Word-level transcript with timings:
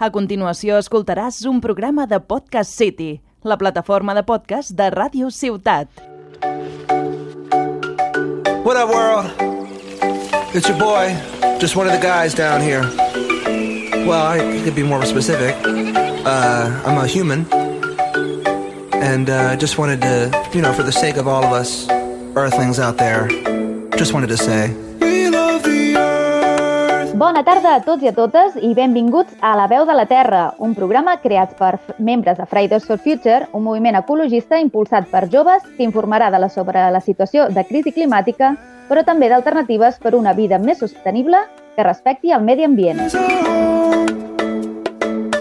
A 0.00 0.08
continuació 0.08 0.78
escoltaràs 0.80 1.42
un 1.44 1.58
programa 1.60 2.06
de 2.08 2.16
Podcast 2.24 2.72
City, 2.72 3.20
la 3.44 3.58
plataforma 3.60 4.14
de 4.16 4.22
podcast 4.24 4.72
de 4.72 4.86
Ràdio 4.94 5.28
Ciutat. 5.28 5.90
What 8.64 8.78
up, 8.80 8.88
world? 8.88 9.28
It's 10.56 10.66
your 10.70 10.78
boy, 10.78 11.12
just 11.60 11.76
one 11.76 11.86
of 11.86 11.92
the 11.92 12.00
guys 12.00 12.32
down 12.32 12.62
here. 12.62 12.80
Well, 14.06 14.24
I 14.24 14.38
could 14.64 14.74
be 14.74 14.82
more 14.82 15.04
specific. 15.04 15.54
Uh, 15.66 16.72
I'm 16.86 16.96
a 16.96 17.06
human. 17.06 17.44
And 19.04 19.28
uh, 19.28 19.54
just 19.56 19.76
wanted 19.76 20.00
to, 20.00 20.32
you 20.54 20.62
know, 20.62 20.72
for 20.72 20.82
the 20.82 20.92
sake 20.92 21.18
of 21.18 21.28
all 21.28 21.44
of 21.44 21.52
us 21.52 21.86
earthlings 22.36 22.80
out 22.80 22.96
there, 22.96 23.28
just 23.98 24.14
wanted 24.14 24.30
to 24.30 24.38
say, 24.38 24.72
Bona 27.20 27.42
tarda 27.44 27.74
a 27.76 27.80
tots 27.84 28.00
i 28.00 28.08
a 28.08 28.14
totes 28.16 28.54
i 28.64 28.70
benvinguts 28.72 29.34
a 29.44 29.50
La 29.58 29.66
Veu 29.68 29.84
de 29.84 29.92
la 29.92 30.06
Terra, 30.08 30.54
un 30.56 30.70
programa 30.72 31.18
creat 31.20 31.50
per 31.58 31.74
membres 31.98 32.38
de 32.40 32.46
Fridays 32.48 32.86
for 32.88 32.96
Future, 32.96 33.42
un 33.52 33.60
moviment 33.66 33.98
ecologista 33.98 34.56
impulsat 34.56 35.10
per 35.12 35.26
joves 35.28 35.66
que 35.76 35.84
informarà 35.84 36.30
de 36.32 36.40
la 36.40 36.48
sobre 36.48 36.86
la 36.88 37.02
situació 37.04 37.50
de 37.52 37.66
crisi 37.68 37.92
climàtica, 37.92 38.54
però 38.88 39.04
també 39.04 39.28
d'alternatives 39.28 40.00
per 40.00 40.14
una 40.16 40.32
vida 40.32 40.56
més 40.56 40.80
sostenible 40.80 41.42
que 41.76 41.84
respecti 41.84 42.32
el 42.32 42.40
medi 42.40 42.64
ambient. 42.64 43.02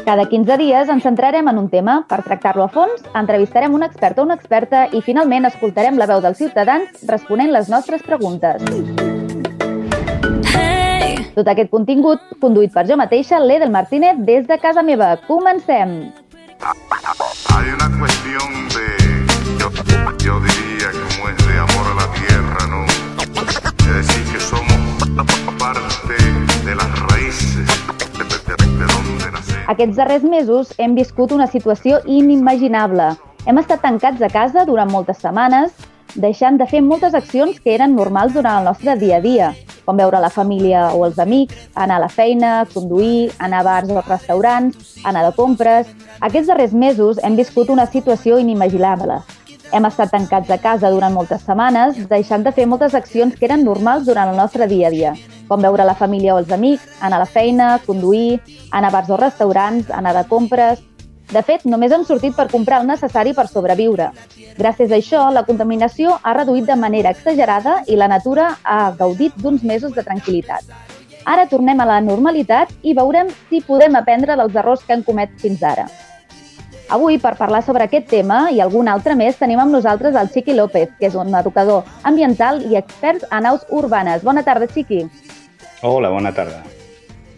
Cada 0.03 0.25
15 0.27 0.57
dies 0.59 0.91
ens 0.91 1.07
centrarem 1.07 1.47
en 1.47 1.61
un 1.63 1.69
tema. 1.71 2.01
Per 2.09 2.19
tractar-lo 2.27 2.65
a 2.67 2.73
fons, 2.75 3.07
entrevistarem 3.15 3.71
un 3.71 3.87
expert 3.87 4.19
o 4.19 4.27
una 4.27 4.35
experta 4.35 4.89
i 4.91 4.99
finalment 4.99 5.47
escoltarem 5.47 5.95
la 5.95 6.11
veu 6.11 6.19
dels 6.19 6.43
ciutadans 6.43 7.07
responent 7.07 7.55
les 7.55 7.71
nostres 7.71 8.03
preguntes. 8.03 8.67
Tot 11.39 11.47
aquest 11.47 11.69
contingut 11.71 12.19
conduït 12.43 12.73
per 12.75 12.81
jo 12.89 12.97
mateixa, 12.99 13.37
l'Edel 13.39 13.69
Martínez, 13.71 14.17
des 14.27 14.47
de 14.47 14.57
casa 14.59 14.81
meva. 14.83 15.13
Comencem! 15.27 15.91
Hay 16.59 17.69
una 17.71 17.87
cuestión 17.97 18.49
de, 18.75 18.87
yo, 19.61 19.69
yo 20.25 20.39
diría 20.41 20.89
como 20.91 21.29
es 21.29 21.37
de 21.47 21.59
amor 21.63 21.85
a 21.93 21.95
la 22.01 22.07
tierra, 22.17 22.67
¿no? 22.67 22.83
Es 23.39 24.07
decir, 24.07 24.33
que 24.33 24.39
somos 24.41 24.75
parte 25.57 26.17
de 26.65 26.75
las 26.75 26.99
raíces 27.07 27.55
de, 28.17 28.23
de- 28.25 28.65
de- 28.65 28.77
de 28.79 28.93
donde 28.93 29.31
nacemos. 29.31 29.69
Aquests 29.69 29.95
darrers 29.95 30.23
mesos 30.23 30.73
hem 30.77 30.95
viscut 30.95 31.31
una 31.31 31.47
situació 31.47 32.01
inimaginable. 32.05 33.13
Hem 33.45 33.57
estat 33.63 33.79
tancats 33.81 34.21
a 34.21 34.27
casa 34.29 34.65
durant 34.67 34.91
moltes 34.91 35.23
setmanes, 35.23 35.71
deixant 36.15 36.57
de 36.59 36.67
fer 36.67 36.81
moltes 36.83 37.13
accions 37.15 37.61
que 37.63 37.75
eren 37.79 37.95
normals 37.95 38.33
durant 38.35 38.59
el 38.59 38.65
nostre 38.73 38.97
dia 38.99 39.17
a 39.17 39.21
dia, 39.23 39.53
com 39.89 39.97
veure 39.97 40.21
la 40.21 40.29
família 40.29 40.91
o 40.93 41.01
els 41.07 41.17
amics, 41.17 41.55
anar 41.73 41.97
a 41.97 42.03
la 42.03 42.11
feina, 42.13 42.51
conduir, 42.69 43.31
anar 43.41 43.63
a 43.63 43.65
bars 43.65 43.89
o 43.89 44.03
restaurants, 44.05 44.99
anar 45.03 45.25
de 45.25 45.33
compres... 45.33 45.89
Aquests 46.19 46.49
darrers 46.51 46.73
mesos 46.75 47.17
hem 47.23 47.37
viscut 47.39 47.69
una 47.71 47.85
situació 47.87 48.37
inimaginable. 48.43 49.21
Hem 49.71 49.85
estat 49.87 50.11
tancats 50.11 50.51
a 50.51 50.57
casa 50.59 50.91
durant 50.91 51.13
moltes 51.15 51.45
setmanes, 51.47 51.97
deixant 52.11 52.43
de 52.43 52.51
fer 52.51 52.67
moltes 52.67 52.93
accions 52.97 53.37
que 53.39 53.47
eren 53.47 53.63
normals 53.63 54.05
durant 54.05 54.29
el 54.29 54.37
nostre 54.37 54.67
dia 54.67 54.89
a 54.89 54.93
dia, 54.93 55.15
com 55.47 55.63
veure 55.63 55.87
la 55.87 55.95
família 55.95 56.35
o 56.35 56.41
els 56.43 56.51
amics, 56.51 56.85
anar 56.99 57.21
a 57.21 57.23
la 57.23 57.29
feina, 57.29 57.71
conduir, 57.87 58.41
anar 58.69 58.91
a 58.91 58.97
bars 58.99 59.09
o 59.09 59.17
restaurants, 59.17 59.89
anar 59.89 60.13
de 60.19 60.27
compres... 60.29 60.85
De 61.29 61.41
fet, 61.45 61.61
només 61.69 61.91
hem 61.93 62.03
sortit 62.07 62.33
per 62.33 62.47
comprar 62.49 62.79
el 62.81 62.87
necessari 62.89 63.35
per 63.37 63.45
sobreviure. 63.47 64.07
Gràcies 64.57 64.89
a 64.89 64.97
això, 64.97 65.27
la 65.29 65.43
contaminació 65.45 66.15
ha 66.23 66.33
reduït 66.33 66.65
de 66.65 66.75
manera 66.75 67.11
exagerada 67.13 67.83
i 67.85 67.97
la 67.99 68.07
natura 68.09 68.55
ha 68.63 68.79
gaudit 68.97 69.35
d'uns 69.37 69.61
mesos 69.61 69.93
de 69.93 70.01
tranquil·litat. 70.07 70.65
Ara 71.29 71.45
tornem 71.45 71.77
a 71.79 71.85
la 71.85 71.99
normalitat 72.01 72.71
i 72.81 72.95
veurem 72.97 73.29
si 73.49 73.61
podem 73.61 73.97
aprendre 73.99 74.37
dels 74.39 74.55
errors 74.57 74.81
que 74.87 74.95
han 74.95 75.03
comet 75.05 75.35
fins 75.37 75.61
ara. 75.61 75.85
Avui, 76.89 77.19
per 77.21 77.35
parlar 77.37 77.61
sobre 77.61 77.85
aquest 77.85 78.07
tema 78.09 78.47
i 78.49 78.63
algun 78.63 78.89
altre 78.89 79.13
més, 79.13 79.37
tenim 79.37 79.61
amb 79.61 79.75
nosaltres 79.75 80.17
el 80.17 80.31
Chiqui 80.33 80.55
López, 80.57 80.89
que 80.97 81.11
és 81.11 81.13
un 81.13 81.29
educador 81.37 81.85
ambiental 82.01 82.63
i 82.65 82.79
expert 82.81 83.27
en 83.29 83.45
aus 83.45 83.67
urbanes. 83.69 84.25
Bona 84.25 84.41
tarda, 84.41 84.65
Chiqui. 84.65 85.03
Hola, 85.85 86.09
bona 86.09 86.33
tarda. 86.33 86.63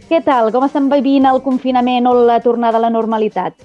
Què 0.07 0.23
tal? 0.23 0.53
Com 0.55 0.63
estan 0.63 0.87
vivint 0.91 1.27
el 1.27 1.43
confinament 1.43 2.07
o 2.07 2.15
la 2.31 2.39
tornada 2.39 2.79
a 2.79 2.85
la 2.87 2.95
normalitat? 2.95 3.59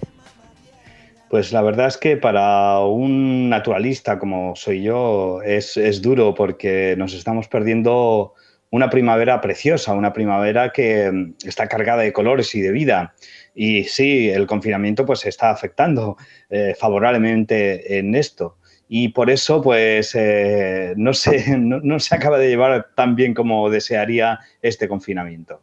Pues 1.37 1.53
la 1.53 1.61
verdad 1.61 1.89
es 1.89 1.99
que 1.99 2.17
para 2.17 2.81
un 2.81 3.51
naturalista 3.51 4.19
como 4.19 4.57
soy 4.57 4.83
yo 4.83 5.43
es, 5.43 5.77
es 5.77 6.01
duro 6.01 6.33
porque 6.35 6.95
nos 6.97 7.13
estamos 7.13 7.47
perdiendo 7.47 8.33
una 8.71 8.89
primavera 8.89 9.43
preciosa, 9.43 9.93
una 9.93 10.15
primavera 10.15 10.73
que 10.73 11.13
mm, 11.13 11.35
está 11.47 11.69
cargada 11.69 12.05
de 12.05 12.15
colores 12.15 12.55
y 12.55 12.63
de 12.63 12.73
vida. 12.73 13.15
Y 13.55 13.85
sí, 13.85 14.31
el 14.31 14.47
confinamiento 14.47 15.05
pues 15.05 15.27
está 15.27 15.51
afectando 15.51 16.17
eh, 16.49 16.75
favorablemente 16.75 17.99
en 17.99 18.15
esto. 18.15 18.57
Y 18.89 19.09
por 19.09 19.29
eso 19.29 19.61
pues 19.61 20.15
eh, 20.15 20.95
no, 20.97 21.13
se, 21.13 21.59
no, 21.59 21.81
no 21.83 22.01
se 22.01 22.15
acaba 22.15 22.39
de 22.39 22.49
llevar 22.49 22.95
tan 22.95 23.15
bien 23.15 23.35
como 23.35 23.69
desearía 23.69 24.39
este 24.63 24.89
confinamiento. 24.89 25.61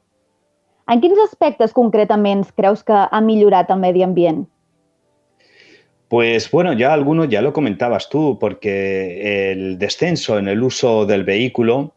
En 0.85 1.01
quins 1.01 1.17
aspectes 1.17 1.73
concretament 1.73 2.45
creus 2.53 2.83
que 2.83 2.93
ha 2.93 3.21
millorat 3.21 3.71
el 3.71 3.79
medi 3.79 4.03
ambient? 4.03 4.52
Pues 6.13 6.51
bueno, 6.51 6.73
ya 6.73 6.93
algunos 6.93 7.27
ya 7.27 7.41
lo 7.41 7.53
comentabas 7.53 8.07
tú, 8.07 8.37
porque 8.39 9.51
el 9.51 9.79
descenso 9.79 10.37
en 10.37 10.47
el 10.47 10.61
uso 10.61 11.07
del 11.07 11.23
vehículo 11.23 11.95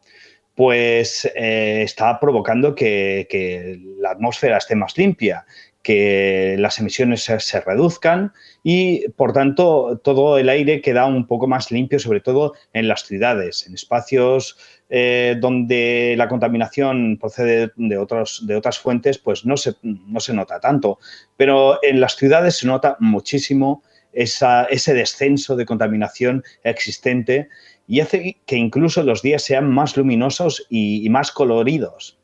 pues 0.54 1.30
eh, 1.34 1.82
está 1.82 2.18
provocando 2.18 2.74
que, 2.74 3.78
la 3.98 4.12
atmósfera 4.12 4.56
esté 4.56 4.74
más 4.74 4.96
limpia, 4.96 5.44
que 5.82 6.56
las 6.58 6.78
emisiones 6.78 7.24
se, 7.24 7.60
reduzcan 7.60 8.32
y, 8.62 9.06
por 9.10 9.34
tanto, 9.34 10.00
todo 10.02 10.38
el 10.38 10.48
aire 10.48 10.80
queda 10.80 11.04
un 11.04 11.26
poco 11.26 11.46
más 11.46 11.70
limpio, 11.70 11.98
sobre 11.98 12.20
todo 12.20 12.54
en 12.72 12.88
las 12.88 13.04
ciudades, 13.04 13.66
en 13.66 13.74
espacios 13.74 14.56
eh, 14.88 15.36
donde 15.38 16.14
la 16.16 16.28
contaminación 16.28 17.18
procede 17.20 17.70
de, 17.76 17.98
otras 17.98 18.78
fuentes, 18.78 19.18
pues 19.18 19.44
no 19.44 19.58
se 19.58 20.32
nota 20.32 20.58
tanto. 20.58 21.00
Pero 21.36 21.80
en 21.82 22.00
las 22.00 22.16
ciudades 22.16 22.56
se 22.56 22.66
nota 22.66 22.96
muchísimo 22.98 23.82
esa, 24.16 24.64
ese 24.64 24.94
descenso 24.94 25.54
de 25.56 25.66
contaminación 25.66 26.42
existente 26.64 27.48
y 27.86 28.00
hace 28.00 28.36
que 28.46 28.56
incluso 28.56 29.02
los 29.02 29.22
días 29.22 29.42
sean 29.42 29.70
más 29.70 29.96
luminosos 29.96 30.66
y, 30.68 31.06
y 31.06 31.10
más 31.10 31.30
coloridos. 31.30 32.18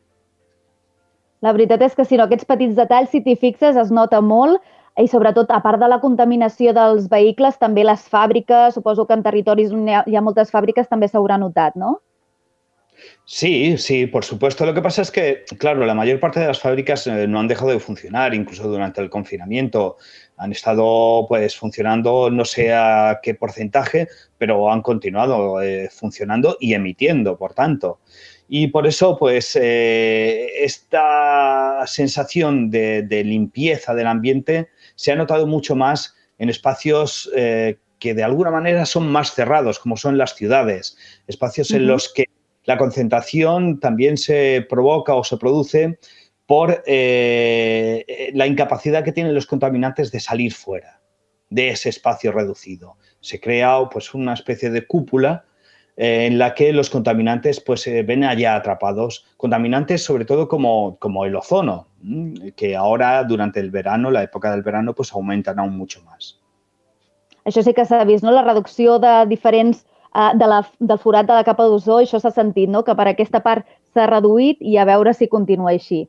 La 1.43 1.51
veritat 1.51 1.83
és 1.83 1.97
que 1.99 2.05
si 2.07 2.15
no, 2.19 2.29
aquests 2.29 2.47
petits 2.47 2.77
detalls, 2.79 3.11
si 3.11 3.21
t'hi 3.23 3.35
fixes, 3.35 3.75
es 3.77 3.91
nota 3.91 4.21
molt 4.23 4.63
i 5.01 5.09
sobretot, 5.11 5.51
a 5.51 5.59
part 5.65 5.81
de 5.81 5.89
la 5.91 5.99
contaminació 5.99 6.75
dels 6.77 7.09
vehicles, 7.11 7.59
també 7.59 7.83
les 7.83 8.05
fàbriques, 8.13 8.77
suposo 8.77 9.09
que 9.09 9.17
en 9.17 9.25
territoris 9.27 9.73
on 9.75 9.89
hi 9.89 9.97
ha, 9.99 10.05
hi 10.07 10.17
ha 10.17 10.23
moltes 10.23 10.53
fàbriques 10.55 10.91
també 10.91 11.09
s'haurà 11.11 11.41
notat, 11.43 11.75
no? 11.75 11.97
Sí, 13.25 13.79
sí, 13.79 14.07
por 14.07 14.25
supuesto. 14.25 14.67
Lo 14.67 14.75
que 14.75 14.83
pasa 14.83 15.03
es 15.03 15.11
que, 15.11 15.45
claro, 15.59 15.85
la 15.87 15.95
mayor 15.95 16.21
parte 16.21 16.41
de 16.41 16.47
las 16.47 16.61
fábricas 16.61 17.07
eh, 17.07 17.27
no 17.27 17.41
han 17.41 17.49
dejado 17.49 17.71
de 17.71 17.81
funcionar, 17.81 18.35
incluso 18.35 18.69
durante 18.69 19.01
el 19.01 19.11
confinamiento. 19.11 19.97
Han 20.37 20.53
estado 20.53 21.27
pues 21.29 21.57
funcionando 21.57 22.31
no 22.31 22.45
sé 22.45 22.73
a 22.73 23.21
qué 23.23 23.35
porcentaje, 23.35 24.09
pero 24.39 24.71
han 24.73 24.83
continuado 24.83 25.61
eh, 25.63 25.89
funcionando 25.91 26.57
y 26.61 26.75
emitiendo, 26.75 27.37
por 27.37 27.55
tanto. 27.55 28.01
Y 28.49 28.67
por 28.67 28.87
eso, 28.87 29.17
pues, 29.19 29.57
eh, 29.57 30.63
esta 30.65 31.87
sensación 31.87 32.71
de, 32.71 33.03
de, 33.03 33.25
limpieza 33.25 33.95
del 33.95 34.09
ambiente 34.09 34.69
se 34.95 35.13
ha 35.13 35.17
notado 35.17 35.47
mucho 35.47 35.75
más 35.75 36.15
en 36.39 36.51
espacios 36.51 37.31
eh, 37.35 37.79
que 37.99 38.15
de 38.15 38.25
alguna 38.25 38.51
manera 38.51 38.85
son 38.85 39.07
más 39.11 39.33
cerrados, 39.33 39.79
como 39.79 39.97
son 39.97 40.19
las 40.19 40.35
ciudades, 40.35 40.97
espacios 41.29 41.71
uh 41.71 41.75
-huh. 41.75 41.77
en 41.77 41.87
los 41.87 42.13
que 42.13 42.25
la 42.65 42.77
concentración 42.77 43.81
también 43.81 44.17
se 44.17 44.67
provoca 44.69 45.15
o 45.15 45.25
se 45.25 45.37
produce 45.37 45.99
por 46.53 46.83
eh, 46.85 48.31
la 48.35 48.47
incapacidad 48.47 49.03
que 49.03 49.13
tienen 49.13 49.35
los 49.35 49.47
contaminantes 49.47 50.13
de 50.13 50.21
salir 50.21 50.53
fuera 50.53 51.01
de 51.49 51.71
ese 51.71 51.89
espacio 51.89 52.31
reducido. 52.31 52.99
Se 53.21 53.41
crea 53.41 53.89
pues, 53.91 54.13
una 54.13 54.35
especie 54.35 54.69
de 54.69 54.87
cúpula 54.87 55.47
eh, 55.97 56.27
en 56.27 56.37
la 56.37 56.53
que 56.53 56.75
los 56.75 56.91
contaminantes 56.91 57.59
pues, 57.59 57.81
se 57.81 58.03
ven 58.03 58.23
allá 58.23 58.55
atrapados. 58.55 59.25
Contaminantes 59.39 60.05
sobre 60.05 60.27
todo 60.27 60.47
como, 60.47 60.99
como 60.99 61.25
el 61.25 61.35
ozono, 61.37 61.89
que 62.55 62.77
ahora 62.77 63.25
durante 63.25 63.59
el 63.59 63.71
verano, 63.71 64.11
la 64.11 64.23
época 64.23 64.51
del 64.51 64.61
verano, 64.61 64.95
pues 64.95 65.11
aumentan 65.15 65.59
aún 65.59 65.75
mucho 65.75 66.03
más. 66.03 66.39
Això 67.47 67.65
sí 67.65 67.73
que 67.73 67.87
s'ha 67.89 68.05
vist, 68.05 68.23
no? 68.23 68.31
La 68.31 68.45
reducció 68.45 68.99
de 69.01 69.25
diferents 69.27 69.87
uh, 70.13 70.37
de 70.37 70.47
la, 70.47 70.61
del 70.79 70.99
forat 71.01 71.27
de 71.27 71.33
la 71.33 71.49
capa 71.49 71.65
d'ozó, 71.65 72.03
això 72.05 72.21
s'ha 72.21 72.31
sentit, 72.31 72.69
no? 72.69 72.85
que 72.85 72.93
per 72.95 73.09
aquesta 73.09 73.41
part 73.41 73.65
s'ha 73.97 74.05
reduït 74.07 74.61
i 74.61 74.77
a 74.77 74.85
veure 74.85 75.17
si 75.17 75.33
continua 75.33 75.73
així. 75.73 76.05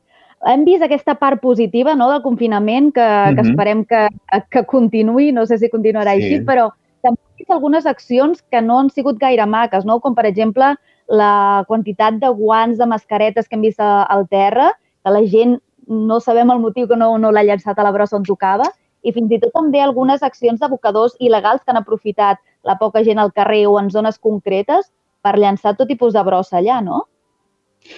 Hem 0.46 0.64
vist 0.66 0.84
aquesta 0.84 1.14
part 1.16 1.40
positiva 1.40 1.94
no, 1.96 2.10
del 2.10 2.22
confinament 2.22 2.92
que, 2.92 3.00
uh 3.00 3.28
-huh. 3.28 3.34
que 3.34 3.48
esperem 3.48 3.84
que, 3.84 4.08
que 4.50 4.64
continuï, 4.64 5.32
no 5.32 5.46
sé 5.46 5.58
si 5.58 5.70
continuarà 5.70 6.14
sí. 6.14 6.22
així, 6.22 6.40
però 6.44 6.70
també 7.02 7.20
hem 7.20 7.38
vist 7.38 7.50
algunes 7.50 7.86
accions 7.86 8.42
que 8.50 8.60
no 8.60 8.78
han 8.78 8.90
sigut 8.90 9.18
gaire 9.18 9.46
maques, 9.46 9.84
no? 9.84 10.00
com 10.00 10.14
per 10.14 10.26
exemple 10.26 10.76
la 11.08 11.64
quantitat 11.68 12.14
de 12.20 12.28
guants, 12.28 12.78
de 12.78 12.86
mascaretes 12.86 13.48
que 13.48 13.56
hem 13.56 13.62
vist 13.62 13.80
al 13.80 14.26
terra, 14.28 14.72
que 15.04 15.10
la 15.10 15.24
gent 15.26 15.60
no 15.86 16.20
sabem 16.20 16.50
el 16.50 16.60
motiu 16.60 16.88
que 16.88 16.96
no, 16.96 17.18
no 17.18 17.30
l'ha 17.30 17.44
llançat 17.44 17.78
a 17.78 17.82
la 17.82 17.92
brossa 17.92 18.16
on 18.16 18.24
tocava, 18.24 18.64
i 19.04 19.12
fins 19.12 19.30
i 19.30 19.38
tot 19.38 19.52
també 19.52 19.82
algunes 19.84 20.22
accions 20.22 20.60
d'abocadors 20.60 21.16
il·legals 21.20 21.62
que 21.62 21.72
han 21.72 21.80
aprofitat 21.80 22.40
la 22.64 22.78
poca 22.80 23.04
gent 23.04 23.20
al 23.20 23.32
carrer 23.32 23.66
o 23.68 23.78
en 23.78 23.90
zones 23.90 24.18
concretes 24.18 24.90
per 25.22 25.36
llançar 25.36 25.74
tot 25.76 25.88
tipus 25.88 26.14
de 26.16 26.22
brossa 26.24 26.58
allà, 26.60 26.80
¿no? 26.84 27.04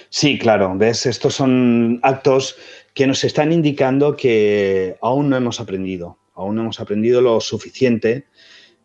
Sí, 0.09 0.37
claro, 0.37 0.73
ves, 0.75 1.05
estos 1.05 1.35
son 1.35 1.99
actos 2.03 2.57
que 2.93 3.07
nos 3.07 3.23
están 3.23 3.51
indicando 3.51 4.15
que 4.15 4.97
aún 5.01 5.29
no 5.29 5.37
hemos 5.37 5.59
aprendido, 5.59 6.17
aún 6.33 6.55
no 6.55 6.61
hemos 6.63 6.79
aprendido 6.79 7.21
lo 7.21 7.39
suficiente, 7.39 8.25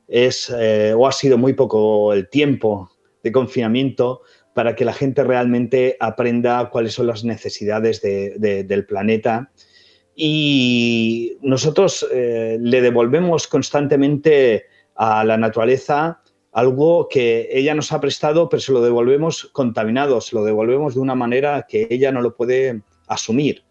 es 0.08 0.52
eh, 0.56 0.94
o 0.96 1.06
ha 1.06 1.12
sido 1.12 1.38
muy 1.38 1.54
poco 1.54 2.12
el 2.12 2.28
tiempo 2.28 2.90
de 3.22 3.32
confinamiento 3.32 4.22
para 4.54 4.76
que 4.76 4.84
la 4.84 4.92
gente 4.92 5.24
realmente 5.24 5.96
aprenda 5.98 6.68
cuáles 6.70 6.94
son 6.94 7.06
las 7.06 7.24
necesidades 7.24 8.02
de, 8.02 8.34
de, 8.36 8.64
del 8.64 8.84
planeta. 8.84 9.50
Y 10.14 11.38
nosotros 11.40 12.06
eh, 12.12 12.58
le 12.60 12.82
devolvemos 12.82 13.48
constantemente 13.48 14.66
a 14.94 15.24
la 15.24 15.38
naturaleza 15.38 16.21
algo 16.52 17.08
que 17.08 17.48
ella 17.50 17.74
nos 17.74 17.92
ha 17.92 18.00
prestado, 18.00 18.48
pero 18.48 18.60
se 18.60 18.72
lo 18.72 18.82
devolvemos 18.82 19.46
contaminado, 19.52 20.20
se 20.20 20.36
lo 20.36 20.44
devolvemos 20.44 20.94
de 20.94 21.00
una 21.00 21.14
manera 21.14 21.66
que 21.68 21.88
ella 21.90 22.12
no 22.12 22.20
lo 22.20 22.36
puede 22.36 22.82
asumir. 23.08 23.64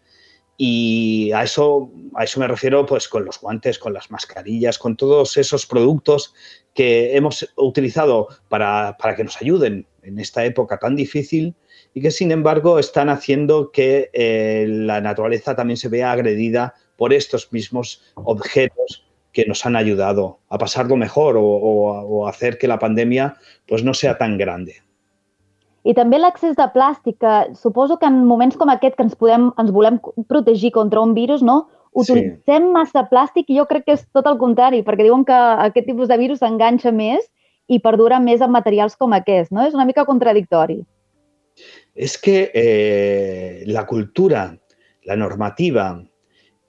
Y 0.57 1.31
a 1.31 1.43
eso, 1.43 1.91
a 2.15 2.23
eso 2.23 2.39
me 2.39 2.47
refiero 2.47 2.85
pues 2.85 3.07
con 3.07 3.25
los 3.25 3.39
guantes, 3.39 3.79
con 3.79 3.93
las 3.93 4.11
mascarillas, 4.11 4.77
con 4.77 4.95
todos 4.95 5.37
esos 5.37 5.65
productos 5.65 6.33
que 6.73 7.15
hemos 7.15 7.51
utilizado 7.55 8.27
para, 8.49 8.97
para 8.97 9.15
que 9.15 9.23
nos 9.23 9.41
ayuden 9.41 9.87
en 10.03 10.19
esta 10.19 10.45
época 10.45 10.77
tan 10.77 10.95
difícil 10.95 11.55
y 11.93 12.01
que 12.01 12.11
sin 12.11 12.31
embargo 12.31 12.79
están 12.79 13.09
haciendo 13.09 13.71
que 13.71 14.09
eh, 14.13 14.65
la 14.69 15.01
naturaleza 15.01 15.55
también 15.55 15.77
se 15.77 15.89
vea 15.89 16.11
agredida 16.11 16.75
por 16.95 17.13
estos 17.13 17.51
mismos 17.51 18.03
objetos 18.15 19.10
que 19.31 19.45
nos 19.45 19.65
han 19.65 19.75
ayudado 19.75 20.39
a 20.49 20.57
pasarlo 20.57 20.95
mejor 20.95 21.37
o, 21.37 21.43
o, 21.43 22.01
o 22.01 22.27
hacer 22.27 22.57
que 22.57 22.67
la 22.67 22.79
pandemia 22.79 23.35
pues, 23.67 23.83
no 23.83 23.93
sea 23.93 24.17
tan 24.17 24.37
grande. 24.37 24.75
I 25.83 25.95
també 25.97 26.19
l'accés 26.21 26.53
de 26.59 26.67
plàstic, 26.75 27.17
que 27.17 27.55
suposo 27.57 27.97
que 27.97 28.05
en 28.05 28.21
moments 28.29 28.57
com 28.59 28.69
aquest 28.69 28.93
que 28.99 29.05
ens, 29.07 29.15
podem, 29.17 29.49
ens 29.57 29.71
volem 29.73 29.97
protegir 30.29 30.69
contra 30.75 31.01
un 31.01 31.15
virus, 31.17 31.41
no? 31.41 31.63
utilitzem 31.91 32.67
sí. 32.67 32.71
massa 32.71 33.03
plàstic 33.09 33.49
i 33.51 33.57
jo 33.57 33.65
crec 33.67 33.85
que 33.87 33.95
és 33.97 34.03
tot 34.15 34.27
el 34.29 34.37
contrari, 34.39 34.81
perquè 34.87 35.03
diuen 35.03 35.25
que 35.27 35.37
aquest 35.67 35.89
tipus 35.89 36.07
de 36.07 36.17
virus 36.21 36.39
s'enganxa 36.39 36.93
més 36.95 37.25
i 37.71 37.81
perdura 37.83 38.19
més 38.23 38.41
en 38.41 38.51
materials 38.51 38.95
com 38.99 39.13
aquest, 39.15 39.51
no? 39.51 39.65
És 39.67 39.75
una 39.75 39.85
mica 39.87 40.05
contradictori. 40.07 40.81
Es 41.95 42.17
que 42.17 42.51
eh, 42.53 43.63
la 43.67 43.85
cultura, 43.85 44.55
la 45.03 45.15
normativa 45.15 46.01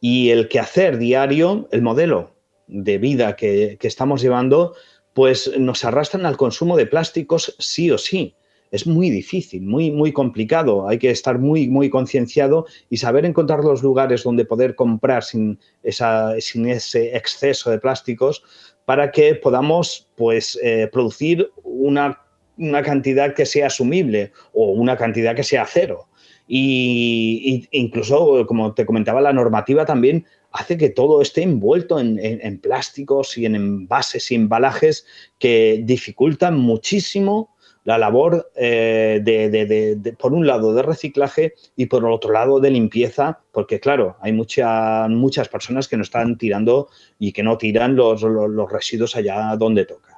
y 0.00 0.30
el 0.30 0.48
quehacer 0.48 0.98
diario, 0.98 1.68
el 1.70 1.82
modelo 1.82 2.32
de 2.66 2.98
vida 2.98 3.36
que, 3.36 3.76
que 3.80 3.88
estamos 3.88 4.22
llevando, 4.22 4.74
pues 5.12 5.50
nos 5.58 5.84
arrastran 5.84 6.26
al 6.26 6.36
consumo 6.36 6.76
de 6.76 6.86
plásticos 6.86 7.54
sí 7.58 7.90
o 7.90 7.98
sí 7.98 8.34
es 8.72 8.86
muy 8.86 9.10
difícil, 9.10 9.62
muy, 9.62 9.90
muy 9.90 10.12
complicado. 10.12 10.88
Hay 10.88 10.98
que 10.98 11.10
estar 11.10 11.38
muy, 11.38 11.68
muy 11.68 11.90
concienciado 11.90 12.66
y 12.88 12.96
saber 12.96 13.26
encontrar 13.26 13.60
los 13.62 13.82
lugares 13.82 14.24
donde 14.24 14.46
poder 14.46 14.74
comprar 14.74 15.22
sin, 15.22 15.60
esa, 15.82 16.40
sin 16.40 16.66
ese 16.66 17.14
exceso 17.14 17.70
de 17.70 17.78
plásticos 17.78 18.42
para 18.86 19.12
que 19.12 19.34
podamos 19.34 20.08
pues, 20.16 20.58
eh, 20.62 20.88
producir 20.90 21.52
una, 21.62 22.18
una, 22.62 22.82
cantidad 22.82 23.34
que 23.34 23.46
sea 23.46 23.66
asumible 23.66 24.32
o 24.52 24.72
una 24.72 24.96
cantidad 24.96 25.34
que 25.34 25.44
sea 25.44 25.66
cero. 25.66 26.08
Y, 26.48 27.68
incluso, 27.70 28.46
como 28.46 28.74
te 28.74 28.84
comentaba, 28.84 29.20
la 29.20 29.32
normativa 29.32 29.84
también 29.84 30.26
hace 30.50 30.76
que 30.76 30.90
todo 30.90 31.22
esté 31.22 31.42
envuelto 31.42 31.98
en, 31.98 32.18
en, 32.20 32.58
plásticos 32.58 33.38
y 33.38 33.46
en 33.46 33.54
envases 33.54 34.30
y 34.30 34.34
embalajes 34.34 35.06
que 35.38 35.80
dificultan 35.82 36.58
muchísimo 36.58 37.52
la 37.84 37.98
labor 37.98 38.50
eh, 38.54 39.20
de, 39.22 40.14
por 40.18 40.32
un 40.32 40.46
lado, 40.46 40.74
de 40.74 40.82
reciclaje 40.82 41.54
y 41.76 41.86
por 41.86 42.04
otro 42.06 42.32
lado, 42.32 42.60
de 42.60 42.70
limpieza, 42.70 43.40
porque 43.50 43.80
claro, 43.80 44.16
hay 44.20 44.32
mucha, 44.32 45.08
muchas 45.08 45.48
personas 45.48 45.88
que 45.88 45.96
no 45.96 46.02
están 46.02 46.38
tirando 46.38 46.88
y 47.18 47.32
que 47.32 47.42
no 47.42 47.58
tiran 47.58 47.96
los, 47.96 48.22
los, 48.22 48.50
los 48.50 48.70
residuos 48.70 49.16
allá 49.16 49.56
donde 49.56 49.84
toca. 49.84 50.11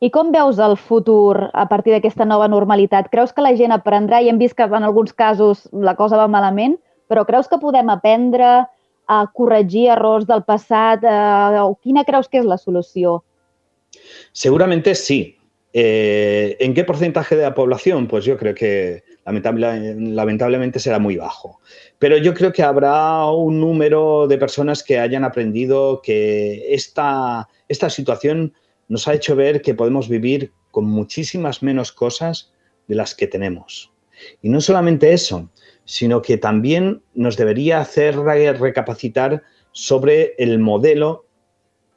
I 0.00 0.10
com 0.14 0.30
veus 0.30 0.60
el 0.62 0.76
futur 0.78 1.48
a 1.52 1.66
partir 1.66 1.94
d'aquesta 1.94 2.26
nova 2.28 2.46
normalitat? 2.48 3.08
Creus 3.10 3.32
que 3.34 3.42
la 3.42 3.54
gent 3.58 3.74
aprendrà, 3.74 4.20
i 4.22 4.30
hem 4.30 4.38
vist 4.38 4.54
que 4.54 4.66
en 4.66 4.86
alguns 4.86 5.12
casos 5.12 5.66
la 5.72 5.96
cosa 5.98 6.20
va 6.20 6.28
malament, 6.30 6.76
però 7.10 7.24
creus 7.26 7.48
que 7.48 7.58
podem 7.58 7.90
aprendre 7.90 8.68
a 9.08 9.18
corregir 9.34 9.88
errors 9.96 10.28
del 10.28 10.44
passat? 10.44 11.02
Eh, 11.02 11.58
o 11.64 11.74
quina 11.82 12.04
creus 12.04 12.28
que 12.28 12.38
és 12.38 12.46
la 12.46 12.60
solució? 12.60 13.22
Seguramente 14.32 14.94
sí, 14.94 15.38
Eh, 15.72 16.56
¿En 16.60 16.74
qué 16.74 16.84
porcentaje 16.84 17.36
de 17.36 17.42
la 17.42 17.54
población? 17.54 18.08
Pues 18.08 18.24
yo 18.24 18.36
creo 18.38 18.54
que 18.54 19.04
lamentable, 19.24 19.94
lamentablemente 19.94 20.78
será 20.78 20.98
muy 20.98 21.16
bajo. 21.16 21.60
Pero 21.98 22.16
yo 22.16 22.34
creo 22.34 22.52
que 22.52 22.62
habrá 22.62 23.26
un 23.26 23.60
número 23.60 24.26
de 24.26 24.38
personas 24.38 24.82
que 24.82 24.98
hayan 24.98 25.24
aprendido 25.24 26.00
que 26.02 26.74
esta, 26.74 27.48
esta 27.68 27.90
situación 27.90 28.54
nos 28.88 29.06
ha 29.06 29.14
hecho 29.14 29.36
ver 29.36 29.62
que 29.62 29.74
podemos 29.74 30.08
vivir 30.08 30.52
con 30.70 30.84
muchísimas 30.84 31.62
menos 31.62 31.92
cosas 31.92 32.52
de 32.86 32.94
las 32.94 33.14
que 33.14 33.26
tenemos. 33.26 33.92
Y 34.42 34.48
no 34.48 34.60
solamente 34.60 35.12
eso, 35.12 35.50
sino 35.84 36.22
que 36.22 36.36
también 36.36 37.02
nos 37.14 37.36
debería 37.36 37.80
hacer 37.80 38.16
recapacitar 38.16 39.42
sobre 39.72 40.34
el 40.38 40.58
modelo 40.58 41.26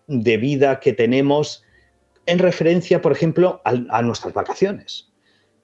de 0.07 0.37
vida 0.37 0.79
que 0.79 0.93
tenemos 0.93 1.63
en 2.25 2.39
referencia, 2.39 3.01
por 3.01 3.11
ejemplo, 3.11 3.61
a, 3.65 3.71
a 3.89 4.01
nuestras 4.01 4.33
vacaciones. 4.33 5.11